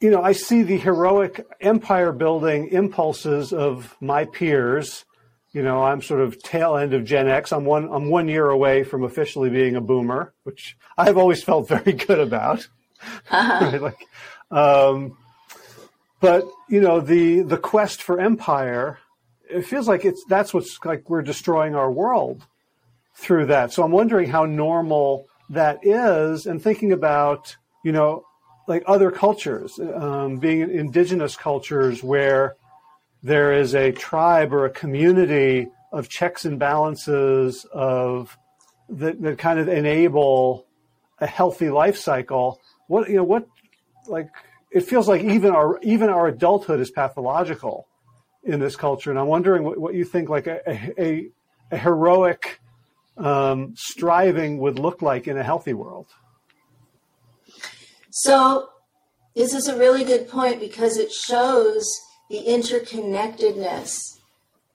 [0.00, 5.04] you know I see the heroic empire building impulses of my peers.
[5.52, 7.52] You know, I'm sort of tail end of Gen X.
[7.52, 7.92] I'm one.
[7.92, 12.20] I'm one year away from officially being a boomer, which I've always felt very good
[12.20, 12.68] about.
[13.30, 13.64] Uh-huh.
[13.72, 13.80] right?
[13.80, 14.06] Like,
[14.50, 15.16] um,
[16.20, 18.98] but you know, the the quest for empire,
[19.48, 22.46] it feels like it's that's what's like we're destroying our world
[23.14, 23.72] through that.
[23.72, 28.24] So I'm wondering how normal that is, and thinking about, you know,
[28.68, 32.56] like other cultures, um, being indigenous cultures where
[33.22, 38.36] there is a tribe or a community of checks and balances of
[38.88, 40.66] that, that kind of enable
[41.18, 42.60] a healthy life cycle.
[42.86, 43.46] What you know, what
[44.06, 44.28] like
[44.70, 47.86] it feels like even our even our adulthood is pathological
[48.42, 50.60] in this culture, and I'm wondering what, what you think like a,
[50.98, 51.28] a,
[51.70, 52.60] a heroic
[53.18, 56.06] um, striving would look like in a healthy world.
[58.10, 58.70] So,
[59.36, 61.86] this is a really good point because it shows
[62.30, 64.20] the interconnectedness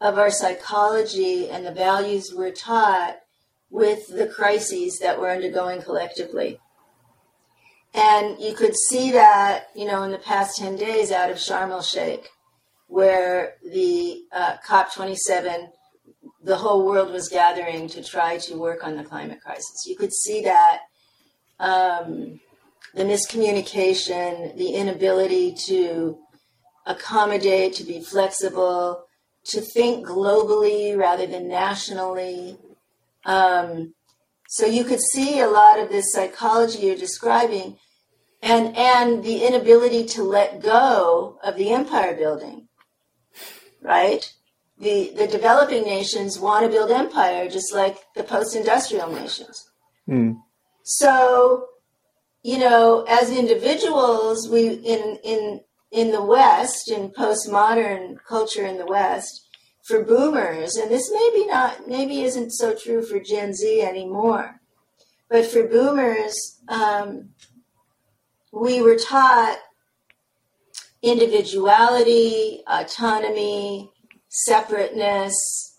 [0.02, 3.15] of our psychology and the values we're taught
[3.70, 6.60] with the crises that we're undergoing collectively.
[7.94, 11.70] And you could see that, you know, in the past 10 days out of Sharm
[11.70, 12.30] el Sheikh,
[12.88, 15.70] where the uh, COP27,
[16.44, 19.86] the whole world was gathering to try to work on the climate crisis.
[19.88, 20.82] You could see that
[21.62, 22.41] um,
[22.94, 26.18] the miscommunication, the inability to
[26.86, 29.06] accommodate, to be flexible,
[29.45, 32.58] to think globally rather than nationally.
[33.26, 33.93] Um,
[34.48, 37.78] so you could see a lot of this psychology you're describing
[38.41, 42.67] and, and the inability to let go of the empire building,
[43.82, 44.32] right?
[44.78, 49.69] The, the developing nations want to build empire just like the post-industrial nations.
[50.08, 50.41] Mm.
[50.84, 51.67] So,
[52.43, 55.62] you know, as individuals, we in in
[55.95, 59.47] in the West, in postmodern culture in the West,
[59.81, 64.60] for boomers, and this maybe not, maybe isn't so true for Gen Z anymore,
[65.29, 66.36] but for boomers,
[66.67, 67.29] um,
[68.51, 69.58] we were taught
[71.01, 73.89] individuality, autonomy,
[74.27, 75.77] separateness,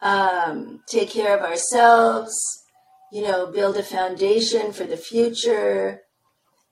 [0.00, 2.34] um, take care of ourselves,
[3.12, 6.00] you know, build a foundation for the future.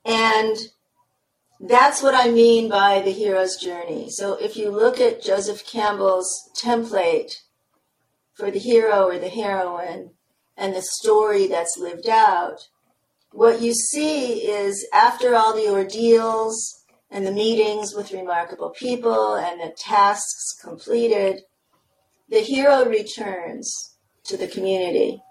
[0.05, 0.57] And
[1.63, 4.09] that's what I mean by the hero's journey.
[4.11, 7.35] So if you look at Joseph Campbell's template
[8.33, 10.13] for the hero or the heroine
[10.57, 12.69] and the story that's lived out,
[13.33, 19.61] what you see is after all the ordeals and the meetings with remarkable people and
[19.61, 21.43] the tasks completed,
[22.31, 25.23] the hero returns to the community.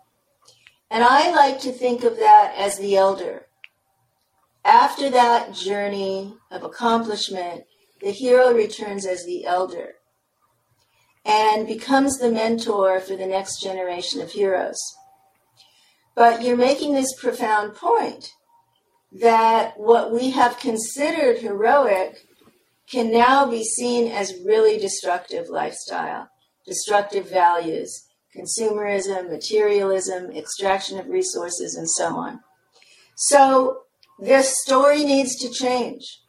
[0.92, 3.48] And I like to think of that as the elder
[4.70, 7.64] after that journey of accomplishment,
[8.02, 9.96] the hero returns as the elder
[11.26, 14.80] and becomes the mentor for the next generation of heroes.
[16.16, 18.32] But you're making this profound point
[19.12, 22.28] that what we have considered heroic
[22.92, 26.30] can now be seen as really destructive lifestyle,
[26.68, 28.06] destructive values,
[28.36, 32.40] consumerism, materialism, extraction of resources, and so on.
[33.16, 33.84] So
[34.22, 36.22] this story needs to change.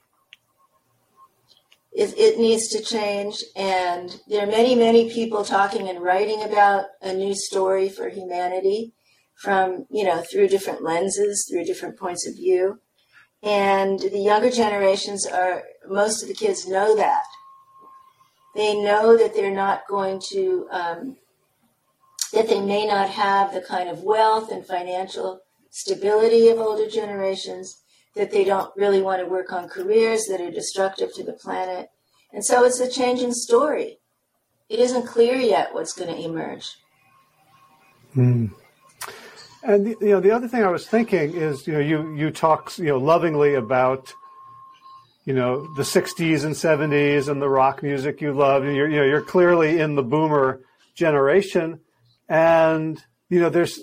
[1.92, 6.84] It, it, needs to change, and there are many, many people talking and writing about
[7.02, 8.92] a new story for humanity
[9.34, 12.80] from, you know, through different lenses, through different points of view.
[13.42, 17.24] And the younger generations are, most of the kids know that.
[18.54, 21.16] They know that they're not going to, um,
[22.32, 27.79] that they may not have the kind of wealth and financial stability of older generations,
[28.16, 31.88] that they don't really want to work on careers that are destructive to the planet.
[32.32, 33.98] And so it's a changing story.
[34.68, 36.76] It isn't clear yet what's going to emerge.
[38.16, 38.52] Mm.
[39.62, 42.30] And the, you know, the other thing I was thinking is, you know, you you
[42.30, 44.12] talk, you know, lovingly about,
[45.24, 48.64] you know, the '60s and '70s and the rock music you love.
[48.64, 50.60] And you're, you know, you're clearly in the boomer
[50.94, 51.80] generation,
[52.28, 53.80] and you know, there's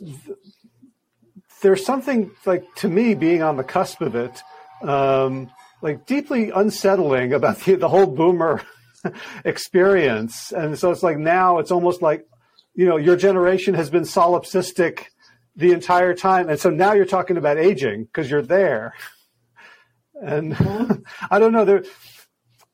[1.61, 4.41] there's something like to me being on the cusp of it,
[4.81, 5.49] um,
[5.81, 8.61] like deeply unsettling about the, the whole boomer
[9.45, 10.51] experience.
[10.51, 12.25] And so it's like now it's almost like,
[12.73, 15.05] you know, your generation has been solipsistic
[15.55, 16.49] the entire time.
[16.49, 18.93] And so now you're talking about aging because you're there.
[20.13, 20.55] And
[21.31, 21.83] I don't know, there,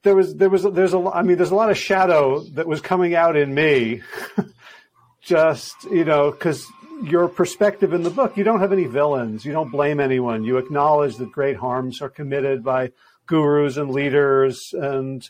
[0.04, 2.82] there was, there was, there's a, I mean, there's a lot of shadow that was
[2.82, 4.02] coming out in me.
[5.22, 6.66] Just, you know, cause
[7.04, 8.38] your perspective in the book.
[8.38, 9.45] You don't have any villains.
[9.45, 10.43] You don't blame anyone.
[10.43, 12.91] You acknowledge that great harms are committed by
[13.26, 15.30] gurus and leaders and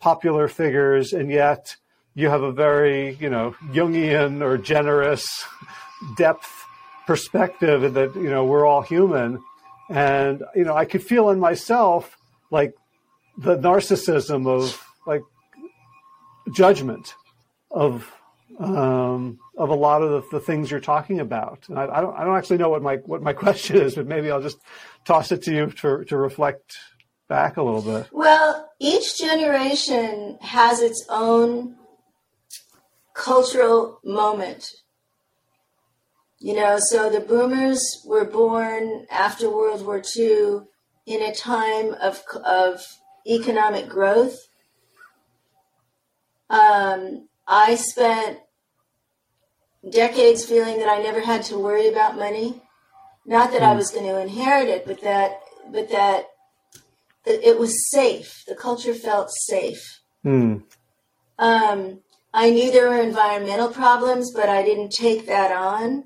[0.00, 1.76] popular figures, and yet
[2.14, 5.26] you have a very, you know, Jungian or generous
[6.16, 6.64] depth
[7.06, 9.42] perspective that, you know, we're all human.
[9.88, 12.16] And, you know, I could feel in myself
[12.50, 12.74] like
[13.38, 15.22] the narcissism of like
[16.52, 17.14] judgment
[17.70, 18.10] of
[18.58, 21.64] um, of a lot of the, the, things you're talking about.
[21.74, 24.30] I, I, don't, I don't actually know what my what my question is, but maybe
[24.30, 24.58] I'll just
[25.04, 26.76] toss it to you to to reflect
[27.28, 28.08] back a little bit.
[28.12, 31.76] Well, each generation has its own
[33.14, 34.70] cultural moment.
[36.38, 40.60] You know, so the boomers were born after World War II
[41.06, 42.82] in a time of, of
[43.26, 44.36] economic growth.
[46.50, 48.40] Um, I spent
[49.90, 52.62] decades feeling that I never had to worry about money.
[53.26, 53.66] Not that mm.
[53.66, 53.78] I hmm.
[53.78, 56.26] was going to inherit it, but that, but that
[57.26, 58.44] it was safe.
[58.46, 60.00] The culture felt safe.
[60.24, 60.62] Mm.
[61.38, 62.00] Um,
[62.32, 66.04] I knew there were environmental problems, but I didn't take that on.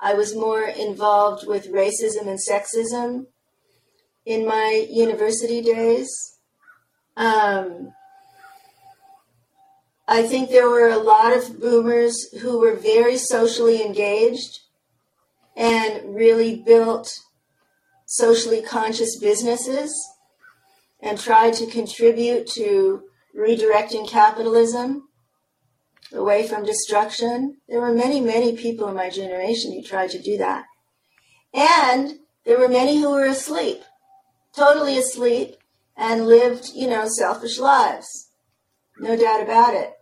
[0.00, 3.26] I was more involved with racism and sexism
[4.24, 6.38] in my university days.
[7.16, 7.92] Um,
[10.06, 14.60] I think there were a lot of boomers who were very socially engaged
[15.56, 17.20] and really built
[18.06, 19.92] socially conscious businesses
[21.00, 23.04] and tried to contribute to
[23.36, 25.08] redirecting capitalism
[26.12, 27.56] away from destruction.
[27.68, 30.64] There were many, many people in my generation who tried to do that.
[31.52, 33.82] And there were many who were asleep,
[34.54, 35.56] totally asleep,
[35.96, 38.23] and lived, you know, selfish lives.
[38.98, 39.92] No doubt about it.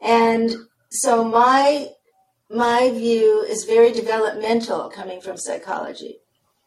[0.00, 0.54] And
[0.90, 1.88] so my
[2.50, 6.18] my view is very developmental coming from psychology.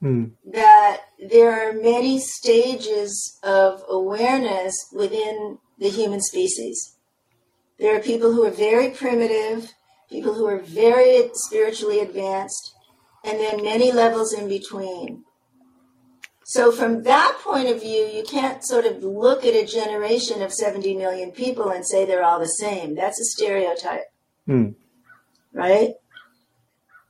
[0.01, 0.31] Mm.
[0.51, 6.95] That there are many stages of awareness within the human species.
[7.79, 9.73] There are people who are very primitive,
[10.09, 12.73] people who are very spiritually advanced,
[13.23, 15.23] and then many levels in between.
[16.47, 20.53] So, from that point of view, you can't sort of look at a generation of
[20.53, 22.93] 70 million people and say they're all the same.
[22.93, 24.03] That's a stereotype.
[24.47, 24.75] Mm.
[25.53, 25.95] Right?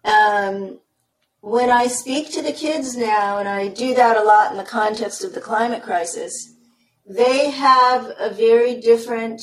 [0.06, 0.80] Um,
[1.42, 4.64] when I speak to the kids now, and I do that a lot in the
[4.64, 6.54] context of the climate crisis,
[7.06, 9.42] they have a very different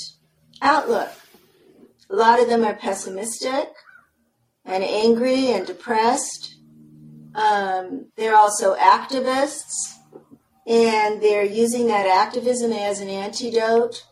[0.62, 1.10] outlook.
[2.08, 3.68] A lot of them are pessimistic
[4.64, 6.51] and angry and depressed.
[7.34, 9.96] Um, they're also activists,
[10.66, 14.04] and they're using that activism as an antidote,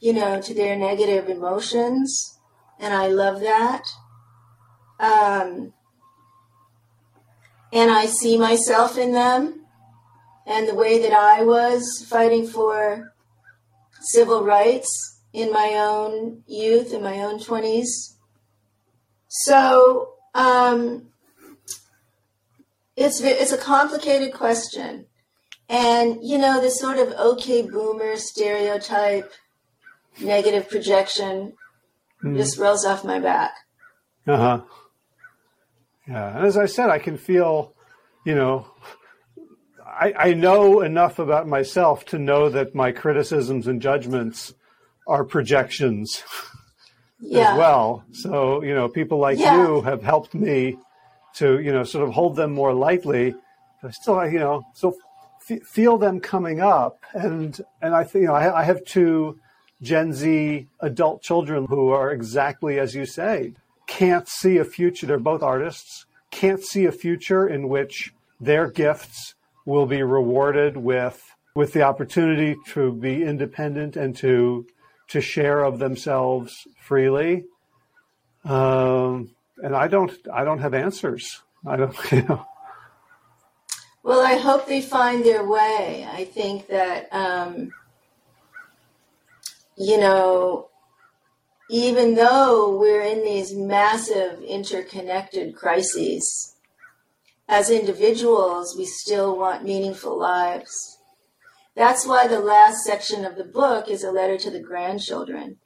[0.00, 2.38] you know, to their negative emotions.
[2.78, 3.82] And I love that.
[4.98, 5.72] Um,
[7.72, 9.66] and I see myself in them
[10.46, 13.12] and the way that I was fighting for
[14.00, 18.14] civil rights in my own youth, in my own 20s.
[19.28, 21.08] So um,
[22.96, 25.06] it's, it's a complicated question.
[25.68, 29.32] And, you know, this sort of okay boomer stereotype,
[30.20, 31.52] negative projection
[32.22, 32.36] mm.
[32.36, 33.52] just rolls off my back.
[34.26, 34.60] Uh huh.
[36.08, 36.36] Yeah.
[36.36, 37.74] And as I said, I can feel,
[38.24, 38.66] you know,
[39.84, 44.52] I, I know enough about myself to know that my criticisms and judgments
[45.08, 46.22] are projections
[47.20, 47.52] yeah.
[47.52, 48.04] as well.
[48.12, 49.56] So, you know, people like yeah.
[49.56, 50.78] you have helped me
[51.36, 53.34] to, you know, sort of hold them more lightly.
[53.82, 54.94] I still, you know, still
[55.48, 56.98] f- feel them coming up.
[57.12, 59.38] And, and I think, you know, I, I have two
[59.82, 63.52] Gen Z adult children who are exactly as you say,
[63.86, 65.06] can't see a future.
[65.06, 69.34] They're both artists, can't see a future in which their gifts
[69.64, 71.22] will be rewarded with
[71.54, 74.66] with the opportunity to be independent and to
[75.08, 77.44] to share of themselves freely.
[78.44, 81.42] Um, and I don't I don't have answers.
[81.66, 82.46] I don't you know.
[84.02, 86.06] Well, I hope they find their way.
[86.08, 87.72] I think that um,
[89.76, 90.68] you know,
[91.68, 96.56] even though we're in these massive interconnected crises,
[97.48, 100.98] as individuals, we still want meaningful lives.
[101.76, 105.58] That's why the last section of the book is a letter to the grandchildren.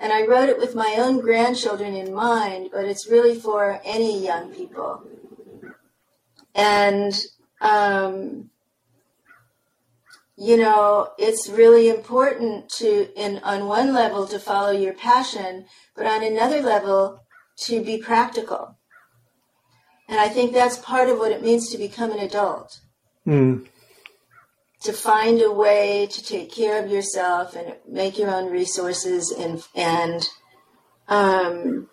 [0.00, 4.24] And I wrote it with my own grandchildren in mind, but it's really for any
[4.24, 5.04] young people.
[6.54, 7.12] And,
[7.60, 8.50] um,
[10.36, 16.06] you know, it's really important to, in, on one level, to follow your passion, but
[16.06, 17.22] on another level,
[17.66, 18.78] to be practical
[20.10, 22.80] and I think that's part of what it means to become an adult.
[23.26, 23.66] Mm.
[24.84, 29.62] To find a way to take care of yourself and make your own resources and
[29.74, 30.26] and
[31.06, 31.88] um,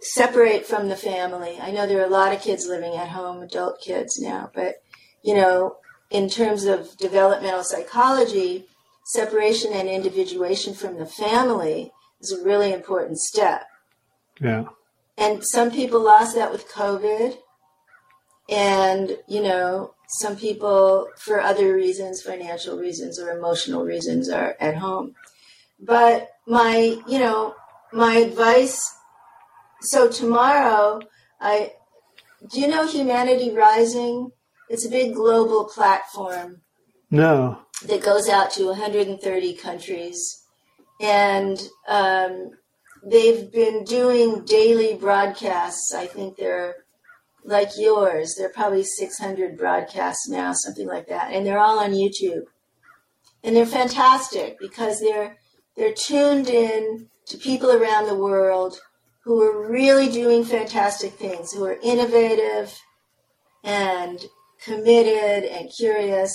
[0.00, 1.58] separate from the family.
[1.60, 4.82] I know there are a lot of kids living at home, adult kids now, but
[5.22, 5.76] you know,
[6.10, 8.66] in terms of developmental psychology,
[9.04, 13.66] separation and individuation from the family is a really important step.
[14.40, 14.64] Yeah.
[15.18, 17.36] And some people lost that with COVID.
[18.50, 24.76] And, you know, some people, for other reasons, financial reasons or emotional reasons, are at
[24.76, 25.14] home.
[25.78, 27.54] But my, you know,
[27.92, 28.78] my advice
[29.82, 31.00] so tomorrow,
[31.40, 31.72] I
[32.50, 34.30] do you know Humanity Rising?
[34.68, 36.60] It's a big global platform.
[37.10, 37.58] No.
[37.86, 40.44] That goes out to 130 countries,
[41.00, 42.50] and um,
[43.02, 45.94] they've been doing daily broadcasts.
[45.94, 46.79] I think they're
[47.44, 48.34] like yours.
[48.36, 52.44] There are probably 600 broadcasts now, something like that, and they're all on YouTube.
[53.42, 55.38] And they're fantastic because they're
[55.76, 58.78] they're tuned in to people around the world
[59.24, 62.76] who are really doing fantastic things, who are innovative
[63.62, 64.18] and
[64.62, 66.32] committed and curious.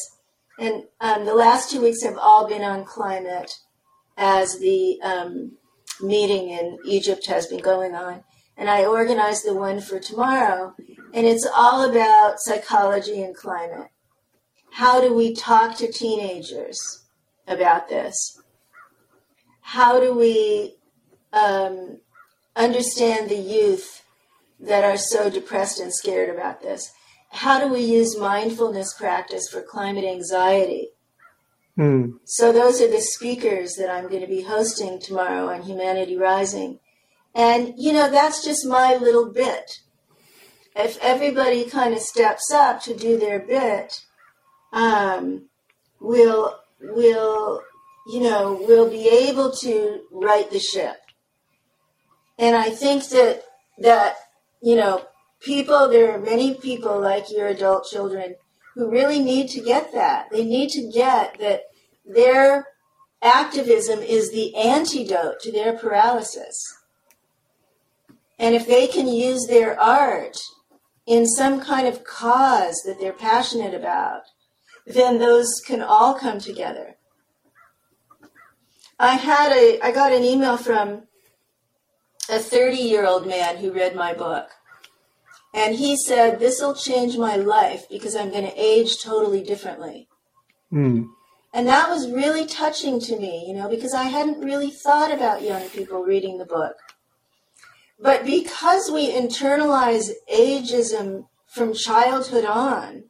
[0.58, 3.54] And um, the last two weeks have all been on climate
[4.18, 5.52] as the um,
[6.02, 8.24] meeting in Egypt has been going on.
[8.58, 10.74] And I organized the one for tomorrow,
[11.16, 13.88] and it's all about psychology and climate.
[14.74, 17.06] How do we talk to teenagers
[17.48, 18.42] about this?
[19.62, 20.76] How do we
[21.32, 22.02] um,
[22.58, 24.04] understand the youth
[24.60, 26.92] that are so depressed and scared about this?
[27.32, 30.90] How do we use mindfulness practice for climate anxiety?
[31.76, 32.18] Hmm.
[32.26, 36.80] So, those are the speakers that I'm going to be hosting tomorrow on Humanity Rising.
[37.34, 39.80] And, you know, that's just my little bit.
[40.76, 44.02] If everybody kind of steps up to do their bit,
[44.74, 45.50] um,
[46.00, 47.62] we'll, we'll,
[48.08, 50.98] you know, we'll be able to right the ship.
[52.38, 53.44] And I think that
[53.80, 54.16] that
[54.62, 55.06] you know
[55.42, 58.36] people there are many people like your adult children
[58.74, 60.30] who really need to get that.
[60.32, 61.64] They need to get that
[62.06, 62.68] their
[63.22, 66.62] activism is the antidote to their paralysis.
[68.38, 70.38] And if they can use their art
[71.06, 74.24] in some kind of cause that they're passionate about,
[74.86, 76.98] then those can all come together.
[79.00, 81.04] I had a I got an email from
[82.30, 84.50] a 30 year old man who read my book.
[85.54, 90.10] And he said, This will change my life because I'm going to age totally differently.
[90.72, 91.08] Mm.
[91.54, 95.42] And that was really touching to me, you know, because I hadn't really thought about
[95.42, 96.76] young people reading the book.
[98.06, 103.06] But because we internalize ageism from childhood on,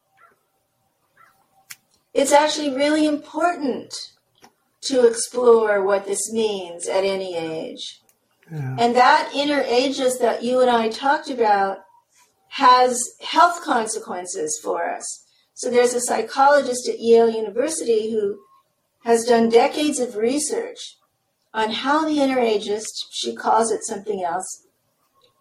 [2.14, 3.94] it's actually really important
[4.84, 8.00] to explore what this means at any age.
[8.50, 11.80] And that inner ageist that you and I talked about
[12.52, 15.26] has health consequences for us.
[15.56, 18.40] So there's a psychologist at Yale University who
[19.04, 20.96] has done decades of research
[21.54, 24.65] on how the inner ageist, she calls it something else,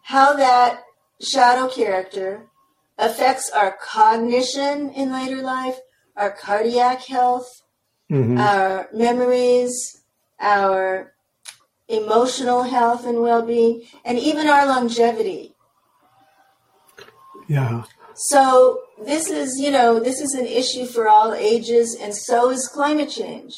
[0.05, 0.83] how that
[1.21, 2.47] shadow character
[2.99, 5.79] affects our cognition in later life,
[6.15, 7.63] our cardiac health,
[8.11, 8.39] mm-hmm.
[8.39, 10.03] our memories,
[10.39, 11.15] our
[11.89, 15.55] emotional health and well being, and even our longevity.
[17.49, 17.85] Yeah.
[18.15, 22.69] So this is, you know, this is an issue for all ages, and so is
[22.69, 23.55] climate change.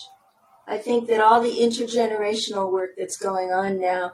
[0.69, 4.13] I think that all the intergenerational work that's going on now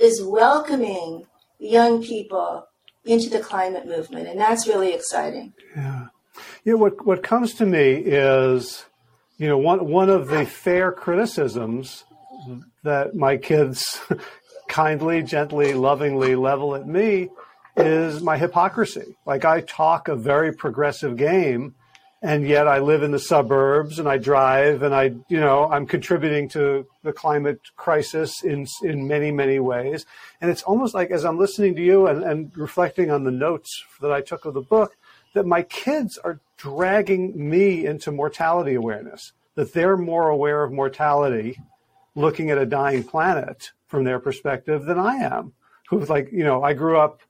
[0.00, 1.26] is welcoming
[1.58, 2.66] young people
[3.04, 5.52] into the climate movement, and that's really exciting.
[5.76, 6.06] Yeah.
[6.64, 8.84] Yeah, what what comes to me is,
[9.38, 12.04] you know, one one of the fair criticisms
[12.84, 14.00] that my kids
[14.68, 17.28] kindly, gently, lovingly level at me
[17.76, 19.16] is my hypocrisy.
[19.26, 21.74] Like I talk a very progressive game
[22.20, 25.86] and yet I live in the suburbs and I drive and I, you know, I'm
[25.86, 30.04] contributing to the climate crisis in in many many ways.
[30.40, 33.84] And it's almost like as I'm listening to you and, and reflecting on the notes
[34.00, 34.96] that I took of the book,
[35.34, 39.32] that my kids are dragging me into mortality awareness.
[39.54, 41.60] That they're more aware of mortality
[42.14, 45.52] looking at a dying planet from their perspective than I am.
[45.88, 47.20] Who's like, you know, I grew up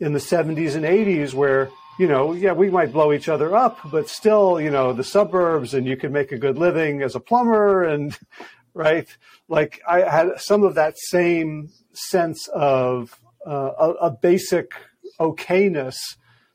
[0.00, 3.78] in the 70s and 80s where, you know, yeah, we might blow each other up,
[3.90, 7.20] but still, you know, the suburbs and you can make a good living as a
[7.20, 8.16] plumber and,
[8.74, 9.08] right?
[9.48, 14.72] Like I had some of that same sense of uh, a, a basic
[15.18, 15.96] okayness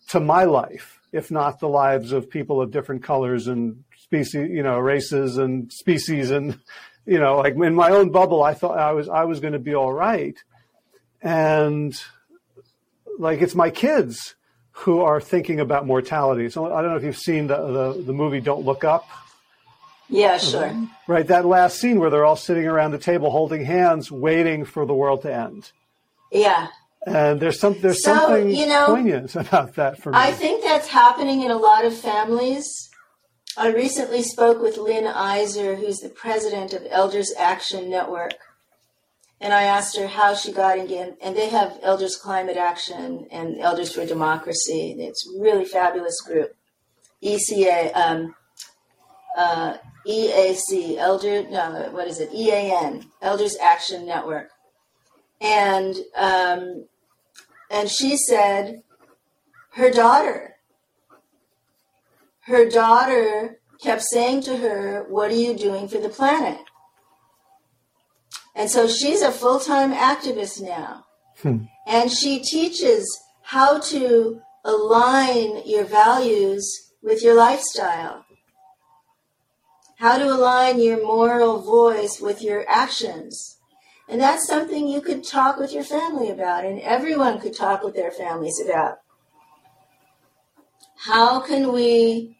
[0.09, 4.63] to my life, if not the lives of people of different colors and species, you
[4.63, 6.59] know, races and species and
[7.05, 9.59] you know, like in my own bubble, I thought I was I was going to
[9.59, 10.37] be all right,
[11.21, 11.93] and
[13.19, 14.35] like it's my kids
[14.73, 16.49] who are thinking about mortality.
[16.49, 19.07] So I don't know if you've seen the the, the movie Don't Look Up.
[20.09, 20.75] Yeah, sure.
[21.07, 24.85] Right, that last scene where they're all sitting around the table holding hands, waiting for
[24.85, 25.71] the world to end.
[26.31, 26.67] Yeah.
[27.05, 30.17] And there's some there's So, something you know, poignant about that for me.
[30.17, 32.89] I think that's happening in a lot of families.
[33.55, 38.33] I recently spoke with Lynn Iser, who's the president of Elders Action Network.
[39.43, 43.59] And I asked her how she got in, and they have Elders Climate Action and
[43.59, 44.95] Elders for Democracy.
[44.97, 46.55] It's a really fabulous group.
[47.21, 48.35] ECA, um,
[49.37, 49.75] uh,
[50.07, 52.33] EAC, Elder, no, what is it?
[52.33, 54.49] EAN, Elders Action Network.
[55.41, 56.85] And, um,
[57.69, 58.81] and she said
[59.71, 60.55] her daughter,
[62.45, 66.59] her daughter kept saying to her, What are you doing for the planet?
[68.55, 71.05] And so she's a full time activist now.
[71.41, 71.63] Hmm.
[71.87, 73.05] And she teaches
[73.41, 78.25] how to align your values with your lifestyle,
[79.97, 83.57] how to align your moral voice with your actions.
[84.07, 87.95] And that's something you could talk with your family about, and everyone could talk with
[87.95, 88.99] their families about.
[90.97, 92.37] How can we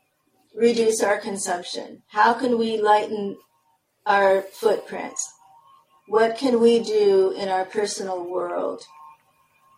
[0.56, 2.04] reduce our consumption?
[2.08, 3.38] How can we lighten
[4.06, 5.34] our footprints?
[6.14, 8.84] What can we do in our personal world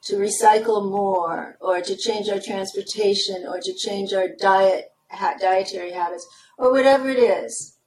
[0.04, 5.94] to recycle more, or to change our transportation, or to change our diet ha- dietary
[5.94, 6.28] habits,
[6.58, 7.78] or whatever it is?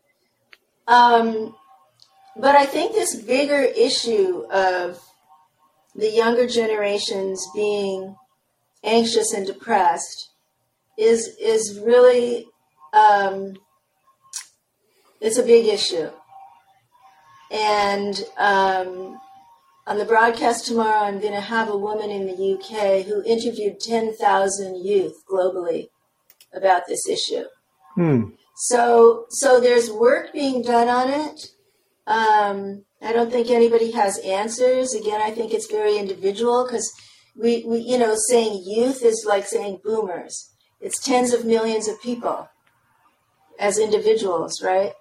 [0.87, 1.57] Um,
[2.39, 4.99] but I think this bigger issue of
[5.95, 8.17] the younger generations being
[8.83, 10.31] anxious and depressed
[10.97, 12.47] is is really
[12.95, 13.59] um,
[15.21, 16.09] it's a big issue.
[17.51, 19.19] And um,
[19.87, 23.81] on the broadcast tomorrow, I'm going to have a woman in the UK who interviewed
[23.81, 25.89] 10,000 youth globally
[26.53, 27.45] about this issue.
[27.95, 28.31] Hmm.
[28.57, 31.53] So, so there's work being done on it.
[32.07, 34.95] Um, I don't think anybody has answers.
[34.95, 36.93] Again, I think it's very individual because
[37.37, 40.53] we, we, you know, saying youth is like saying boomers.
[40.81, 42.49] It's tens of millions of people
[43.59, 44.93] as individuals, right?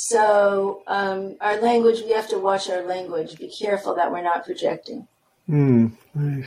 [0.00, 3.36] So um, our language, we have to watch our language.
[3.36, 5.08] Be careful that we're not projecting.
[5.46, 5.88] Hmm.
[6.14, 6.44] Right.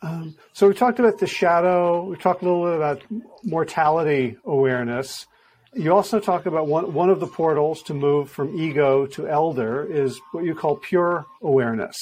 [0.00, 2.04] Um, so we talked about the shadow.
[2.04, 3.02] We talked a little bit about
[3.42, 5.26] mortality awareness.
[5.74, 9.84] You also talk about one one of the portals to move from ego to elder
[9.84, 11.98] is what you call pure awareness,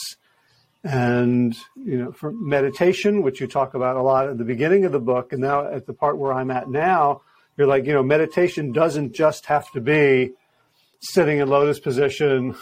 [0.85, 4.93] and you know, for meditation, which you talk about a lot at the beginning of
[4.93, 7.23] the book, and now at the part where I'm at now,
[7.57, 10.35] you're like, you know, meditation doesn't just have to be
[11.03, 12.57] sitting in lotus position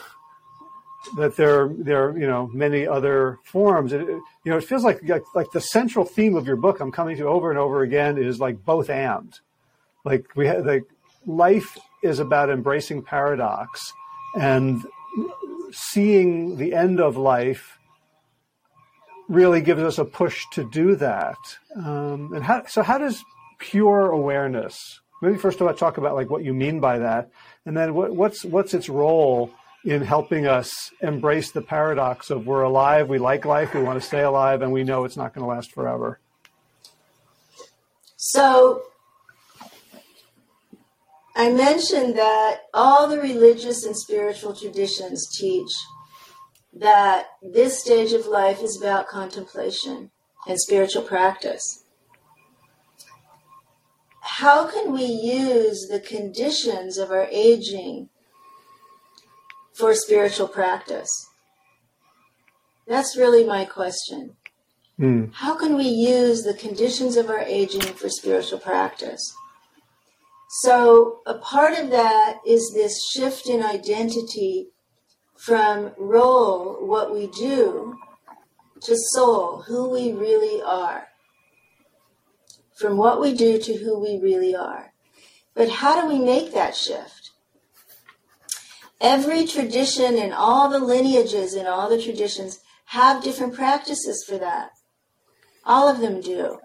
[1.16, 3.92] that there there are you know many other forms.
[3.92, 6.92] It, you know it feels like, like like the central theme of your book i'm
[6.92, 9.38] coming to over and over again is like both and.
[10.04, 10.84] Like we have like
[11.26, 13.92] life is about embracing paradox
[14.34, 14.84] and
[15.72, 17.78] seeing the end of life
[19.28, 21.36] really gives us a push to do that.
[21.76, 23.22] Um, and how so how does
[23.58, 27.30] pure awareness maybe first of all talk about like what you mean by that
[27.66, 29.52] and then what, what's what's its role
[29.84, 34.06] in helping us embrace the paradox of we're alive, we like life, we want to
[34.06, 36.18] stay alive, and we know it's not going to last forever.
[38.16, 38.82] So
[41.34, 45.72] I mentioned that all the religious and spiritual traditions teach
[46.74, 50.10] that this stage of life is about contemplation
[50.46, 51.79] and spiritual practice.
[54.20, 58.08] How can we use the conditions of our aging
[59.72, 61.10] for spiritual practice?
[62.86, 64.36] That's really my question.
[64.98, 65.26] Hmm.
[65.32, 69.22] How can we use the conditions of our aging for spiritual practice?
[70.62, 74.68] So, a part of that is this shift in identity
[75.36, 77.96] from role, what we do,
[78.82, 81.09] to soul, who we really are.
[82.80, 84.92] From what we do to who we really are.
[85.54, 87.30] But how do we make that shift?
[89.00, 94.70] Every tradition and all the lineages and all the traditions have different practices for that.
[95.64, 96.58] All of them do.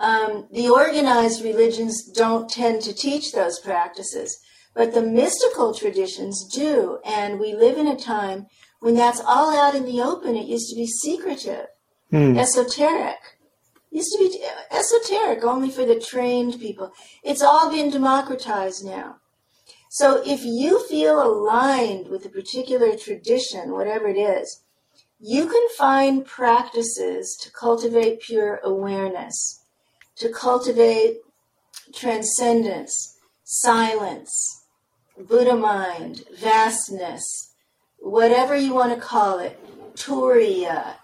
[0.00, 4.36] Um, the organized religions don't tend to teach those practices,
[4.74, 6.98] but the mystical traditions do.
[7.04, 8.46] And we live in a time
[8.80, 10.34] when that's all out in the open.
[10.34, 11.66] It used to be secretive,
[12.10, 12.36] Hmm.
[12.36, 13.18] esoteric.
[13.94, 16.90] Used to be esoteric only for the trained people.
[17.22, 19.20] It's all been democratized now.
[19.88, 24.62] So if you feel aligned with a particular tradition, whatever it is,
[25.20, 29.62] you can find practices to cultivate pure awareness,
[30.16, 31.18] to cultivate
[31.94, 34.64] transcendence, silence,
[35.16, 37.22] Buddha mind, vastness,
[37.98, 39.56] whatever you want to call it,
[39.94, 40.96] Turiya,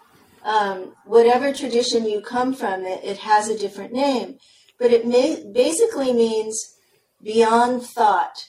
[0.45, 4.39] um, whatever tradition you come from, it, it has a different name.
[4.79, 6.75] But it may, basically means
[7.23, 8.49] beyond thought,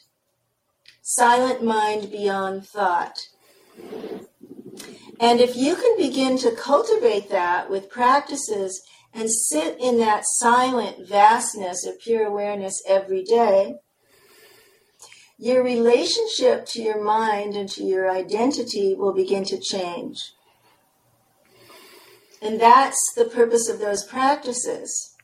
[1.02, 3.20] silent mind beyond thought.
[5.20, 8.82] And if you can begin to cultivate that with practices
[9.14, 13.76] and sit in that silent vastness of pure awareness every day,
[15.38, 20.18] your relationship to your mind and to your identity will begin to change.
[22.42, 25.16] And that's the purpose of those practices.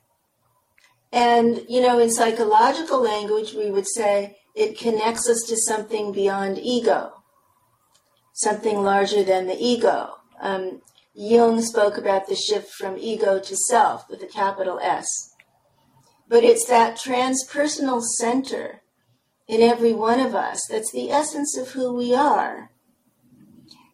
[1.12, 6.60] And, you know, in psychological language, we would say it connects us to something beyond
[6.60, 7.14] ego
[8.38, 10.14] something larger than the ego.
[10.40, 10.82] Um,
[11.16, 15.08] Jung spoke about the shift from ego to self with a capital S.
[16.30, 18.84] But it's that transpersonal center
[19.48, 22.70] in every one of us that's the essence of who we are.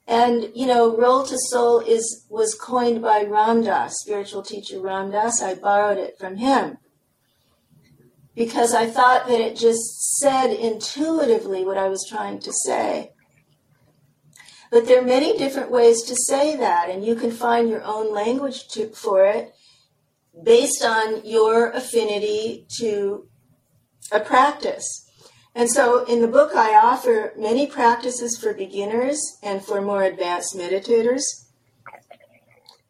[0.05, 5.11] And you know, role to soul is was coined by Ram Dass, spiritual teacher Ram
[5.11, 5.41] Dass.
[5.41, 6.77] I borrowed it from him
[8.35, 13.11] because I thought that it just said intuitively what I was trying to say.
[14.71, 18.11] But there are many different ways to say that, and you can find your own
[18.11, 19.53] language to, for it
[20.43, 23.27] based on your affinity to
[24.11, 25.02] a practice.
[25.55, 30.55] And so in the book, I offer many practices for beginners and for more advanced
[30.55, 31.21] meditators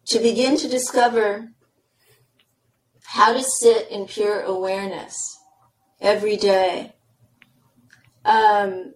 [0.05, 1.49] to begin to discover
[3.03, 5.15] how to sit in pure awareness
[5.99, 6.93] every day.
[8.25, 8.93] Um,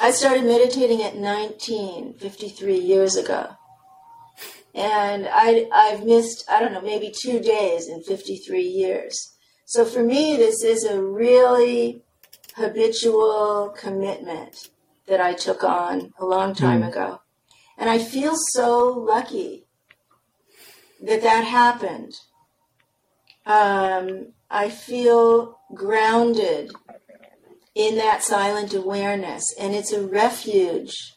[0.00, 3.50] I started meditating at 19, 53 years ago.
[4.74, 9.36] And I, I've missed, I don't know, maybe two days in 53 years.
[9.66, 12.02] So for me, this is a really
[12.56, 14.70] habitual commitment
[15.06, 16.88] that I took on a long time mm.
[16.88, 17.20] ago.
[17.78, 19.66] And I feel so lucky
[21.02, 22.14] that that happened.
[23.44, 26.72] Um, I feel grounded
[27.74, 29.44] in that silent awareness.
[29.58, 31.14] And it's a refuge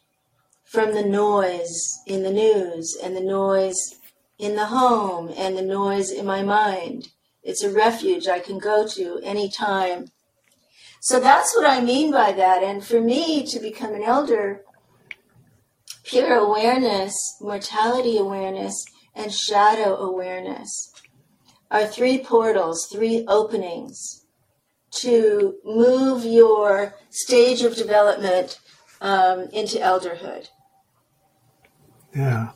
[0.64, 3.96] from the noise in the news and the noise
[4.38, 7.10] in the home and the noise in my mind.
[7.44, 10.08] It's a refuge I can go to anytime.
[11.06, 12.64] So that's what I mean by that.
[12.64, 14.64] And for me to become an elder,
[16.04, 18.84] pure awareness, mortality awareness,
[19.14, 20.92] and shadow awareness
[21.70, 24.26] are three portals, three openings
[25.02, 28.60] to move your stage of development
[29.00, 30.48] um, into elderhood.
[32.16, 32.50] Yeah.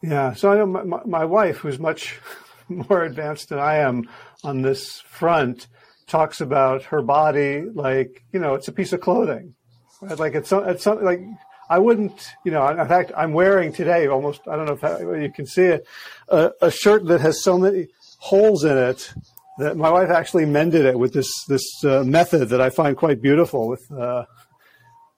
[0.00, 0.32] Yeah.
[0.32, 2.18] So I know my, my wife, who's much
[2.70, 4.08] more advanced than I am
[4.42, 5.66] on this front,
[6.12, 9.54] talks about her body like, you know, it's a piece of clothing.
[10.00, 10.18] Right?
[10.18, 11.22] Like it's, it's something like,
[11.68, 15.32] I wouldn't, you know, in fact, I'm wearing today almost, I don't know if you
[15.32, 15.86] can see it,
[16.28, 17.88] a, a shirt that has so many
[18.18, 19.12] holes in it
[19.58, 23.20] that my wife actually mended it with this this uh, method that I find quite
[23.20, 23.68] beautiful.
[23.68, 24.24] With uh,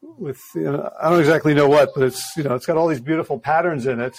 [0.01, 2.89] with you know, I don't exactly know what, but it's you know it's got all
[2.89, 4.17] these beautiful patterns in it.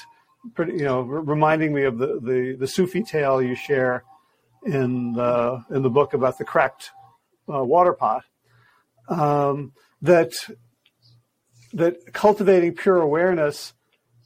[0.54, 4.04] Pretty you know reminding me of the, the the Sufi tale you share
[4.66, 6.92] in the in the book about the cracked
[7.52, 8.24] uh, water pot.
[9.08, 10.34] Um, that
[11.74, 13.74] that cultivating pure awareness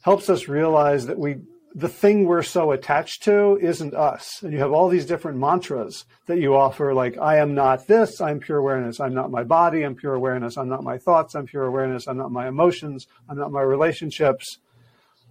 [0.02, 1.36] helps us realize that we
[1.74, 4.42] the thing we're so attached to isn't us.
[4.42, 8.20] And you have all these different mantras that you offer, like, I am not this,
[8.20, 8.98] I'm pure awareness.
[8.98, 10.56] I'm not my body, I'm pure awareness.
[10.56, 12.08] I'm not my thoughts, I'm pure awareness.
[12.08, 14.58] I'm not my emotions, I'm not my relationships.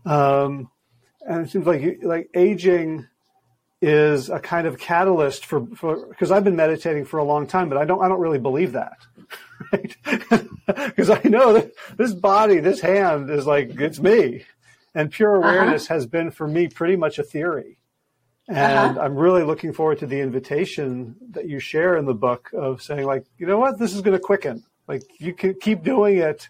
[0.05, 0.69] Um,
[1.27, 3.07] and it seems like, like aging
[3.81, 7.77] is a kind of catalyst for, because I've been meditating for a long time, but
[7.77, 8.97] I don't, I don't really believe that.
[9.73, 9.95] Right?
[10.65, 14.45] Because I know that this body, this hand is like, it's me
[14.93, 15.49] and pure uh-huh.
[15.49, 15.95] awareness uh-huh.
[15.95, 17.79] has been for me pretty much a theory.
[18.47, 19.01] And uh-huh.
[19.01, 23.05] I'm really looking forward to the invitation that you share in the book of saying,
[23.05, 24.63] like, you know what, this is going to quicken.
[24.87, 26.49] Like, you can keep doing it,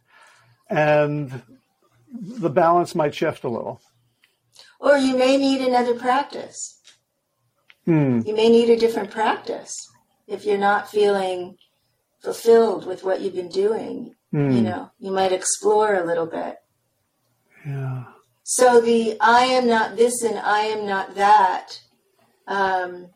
[0.70, 1.42] and
[2.14, 3.82] the balance might shift a little.
[4.80, 6.79] Or you may need another practice.
[7.90, 8.20] Hmm.
[8.24, 9.76] You may need a different practice
[10.28, 11.58] if you're not feeling
[12.22, 14.14] fulfilled with what you've been doing.
[14.30, 14.52] Hmm.
[14.52, 16.58] You know, you might explore a little bit.
[17.66, 18.04] Yeah.
[18.44, 21.82] So the I am not this and I am not that
[22.46, 23.08] um,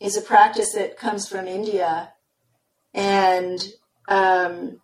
[0.00, 2.12] is a practice that comes from India.
[2.92, 3.64] And
[4.08, 4.80] um,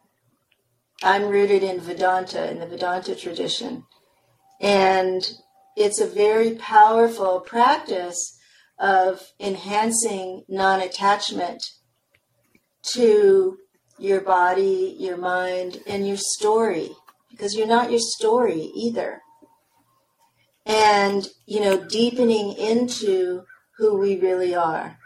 [1.03, 3.87] I'm rooted in Vedanta, in the Vedanta tradition.
[4.61, 5.29] And
[5.77, 8.36] it's a very powerful practice
[8.79, 11.63] of enhancing non attachment
[12.95, 13.59] to
[13.99, 16.91] your body, your mind, and your story,
[17.31, 19.23] because you're not your story either.
[20.67, 23.45] And, you know, deepening into
[23.79, 24.99] who we really are.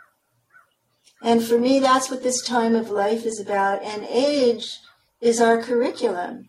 [1.23, 3.83] And for me, that's what this time of life is about.
[3.83, 4.79] And age
[5.21, 6.49] is our curriculum.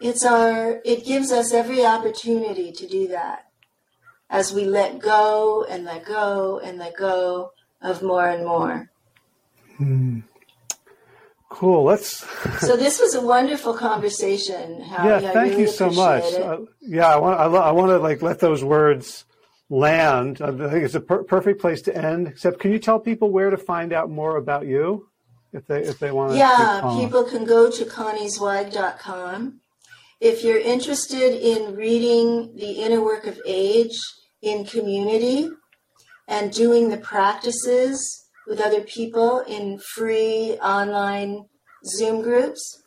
[0.00, 3.45] It's our, it gives us every opportunity to do that
[4.28, 8.90] as we let go and let go and let go of more and more.
[9.76, 10.20] Hmm.
[11.48, 11.84] Cool.
[11.84, 12.26] Let's.
[12.60, 14.82] so this was a wonderful conversation.
[14.82, 15.08] Howie.
[15.08, 16.24] Yeah, thank really you so much.
[16.34, 19.24] Uh, yeah, I want I, lo- I want to like let those words
[19.68, 20.42] land.
[20.42, 22.28] I think it's a per- perfect place to end.
[22.28, 25.08] Except, can you tell people where to find out more about you,
[25.52, 26.38] if they if they want to?
[26.38, 29.60] Yeah, people can go to conniezweig.com.
[30.20, 33.98] If you're interested in reading the inner work of age
[34.40, 35.50] in community
[36.26, 41.44] and doing the practices with other people in free online
[41.84, 42.82] Zoom groups,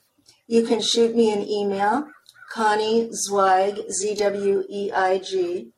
[0.48, 2.08] you can shoot me an email,
[2.52, 5.70] Connie Zweig, Z W E I G,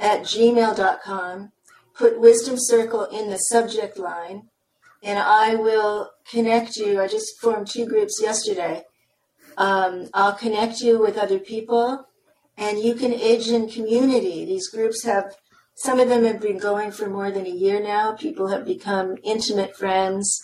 [0.00, 1.52] at gmail.com.
[1.94, 4.48] Put Wisdom Circle in the subject line,
[5.02, 6.98] and I will connect you.
[7.02, 8.84] I just formed two groups yesterday.
[9.56, 12.06] Um, I'll connect you with other people,
[12.56, 14.44] and you can age in community.
[14.44, 15.34] These groups have
[15.74, 18.12] some of them have been going for more than a year now.
[18.12, 20.40] People have become intimate friends.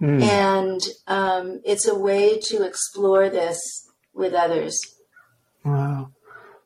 [0.00, 0.22] Mm.
[0.22, 3.58] And um, it's a way to explore this
[4.14, 4.78] with others.
[5.64, 6.12] Wow.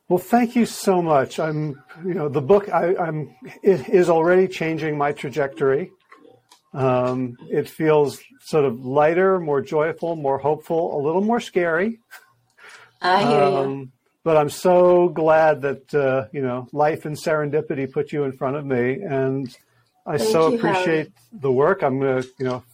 [0.09, 1.39] Well, thank you so much.
[1.39, 5.91] I'm, you know, the book I, am is already changing my trajectory.
[6.75, 12.01] Um, it feels sort of lighter, more joyful, more hopeful, a little more scary.
[13.01, 13.89] I hear um, you
[14.25, 18.57] but I'm so glad that uh, you know life and serendipity put you in front
[18.57, 19.55] of me, and
[20.07, 21.13] I Thank so you, appreciate Harry.
[21.33, 21.83] the work.
[21.83, 22.65] I'm gonna you know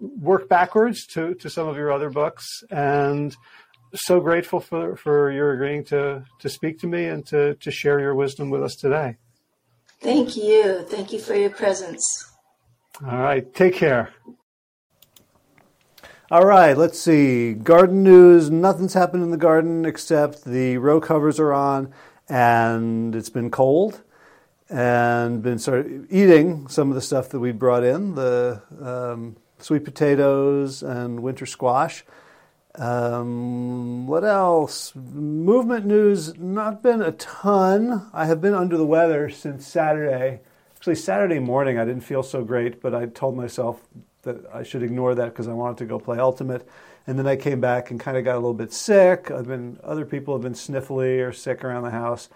[0.00, 3.34] work backwards to to some of your other books, and
[3.94, 7.98] so grateful for for your agreeing to to speak to me and to to share
[7.98, 9.16] your wisdom with us today.
[10.00, 10.84] Thank you.
[10.88, 12.31] Thank you for your presence.
[13.00, 13.54] All right.
[13.54, 14.12] Take care.
[16.30, 17.52] All right, let's see.
[17.52, 18.50] Garden news.
[18.50, 21.92] Nothing's happened in the garden except the row covers are on
[22.28, 24.00] and it's been cold
[24.70, 29.84] and been of eating some of the stuff that we brought in the um, sweet
[29.84, 32.04] potatoes and winter squash.
[32.76, 34.94] Um, what else?
[34.96, 38.08] Movement news, not been a ton.
[38.14, 40.40] I have been under the weather since Saturday.
[40.82, 43.80] Actually, Saturday morning I didn't feel so great, but I told myself
[44.22, 46.68] that I should ignore that because I wanted to go play Ultimate.
[47.06, 49.30] And then I came back and kind of got a little bit sick.
[49.30, 52.28] I've been other people have been sniffly or sick around the house.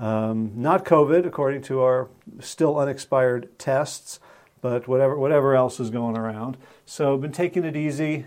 [0.00, 2.08] Um, not COVID, according to our
[2.40, 4.18] still unexpired tests,
[4.60, 6.56] but whatever whatever else is going around.
[6.84, 8.26] So I've been taking it easy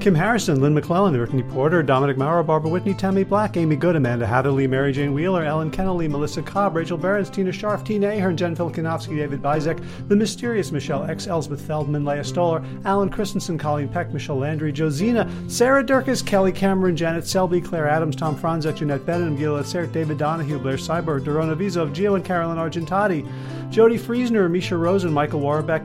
[0.00, 4.26] Kim Harrison, Lynn McClellan, Brittany Porter, Dominic Maurer, Barbara Whitney, Tammy Black, Amy Good, Amanda
[4.26, 8.56] Hatherley, Mary Jane Wheeler, Ellen Kennelly, Melissa Cobb, Rachel Behrens, Tina Scharf, Tina Ahern, Jen
[8.56, 14.10] Filkinovsky, David Bizek, The Mysterious Michelle X, Elsbeth Feldman, Leah Stoller, Alan Christensen, Colleen Peck,
[14.14, 19.38] Michelle Landry, Josina, Sarah Durkis, Kelly Cameron, Janet Selby, Claire Adams, Tom Franzek, Jeanette Bennett,
[19.38, 23.28] Gila Sert, David Donahue, Blair Cyber, Dorona Vizov, Gio and Carolyn Argentati,
[23.70, 25.84] Jody Friesner, Misha Rosen, Michael Warbeck,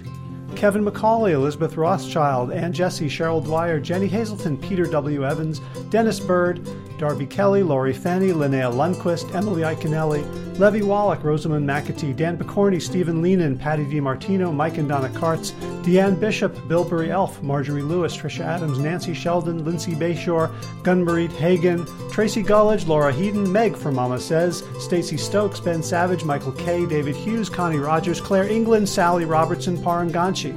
[0.55, 5.25] Kevin McCauley, Elizabeth Rothschild, Ann Jesse, Cheryl Dwyer, Jenny Hazelton, Peter W.
[5.25, 10.23] Evans, Dennis Bird, Darby Kelly, Laurie Fanny, Linnea Lundquist, Emily Iconelli,
[10.57, 16.19] Levy Wallach, Rosamund McAtee, Dan Picorni, Stephen Leenan, Patty DiMartino, Mike and Donna Kartz, Deanne
[16.19, 22.87] Bishop, Billbury Elf, Marjorie Lewis, Trisha Adams, Nancy Sheldon, Lindsay Bayshore, Gunmarit Hagen, Tracy Gullidge,
[22.87, 27.77] Laura Heaton, Meg from Mama Says, Stacy Stokes, Ben Savage, Michael Kay, David Hughes, Connie
[27.77, 30.55] Rogers, Claire England, Sally Robertson, Paranganchi.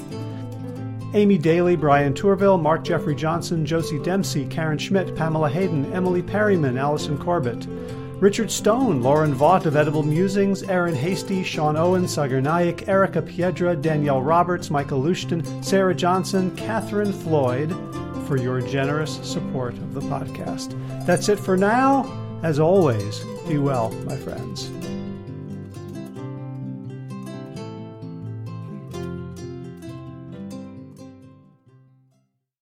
[1.15, 6.77] Amy Daly, Brian Tourville, Mark Jeffrey Johnson, Josie Dempsey, Karen Schmidt, Pamela Hayden, Emily Perryman,
[6.77, 7.69] Allison Corbett.
[8.21, 13.77] Richard Stone, Lauren Vaught of Edible Musings, Aaron Hasty, Sean Owen, Sagar Naik, Erica Piedra,
[13.77, 17.71] Danielle Roberts, Michael Lushton, Sarah Johnson, Catherine Floyd
[18.27, 20.75] for your generous support of the podcast.
[21.07, 22.21] That's it for now.
[22.43, 24.71] As always, be well, my friends.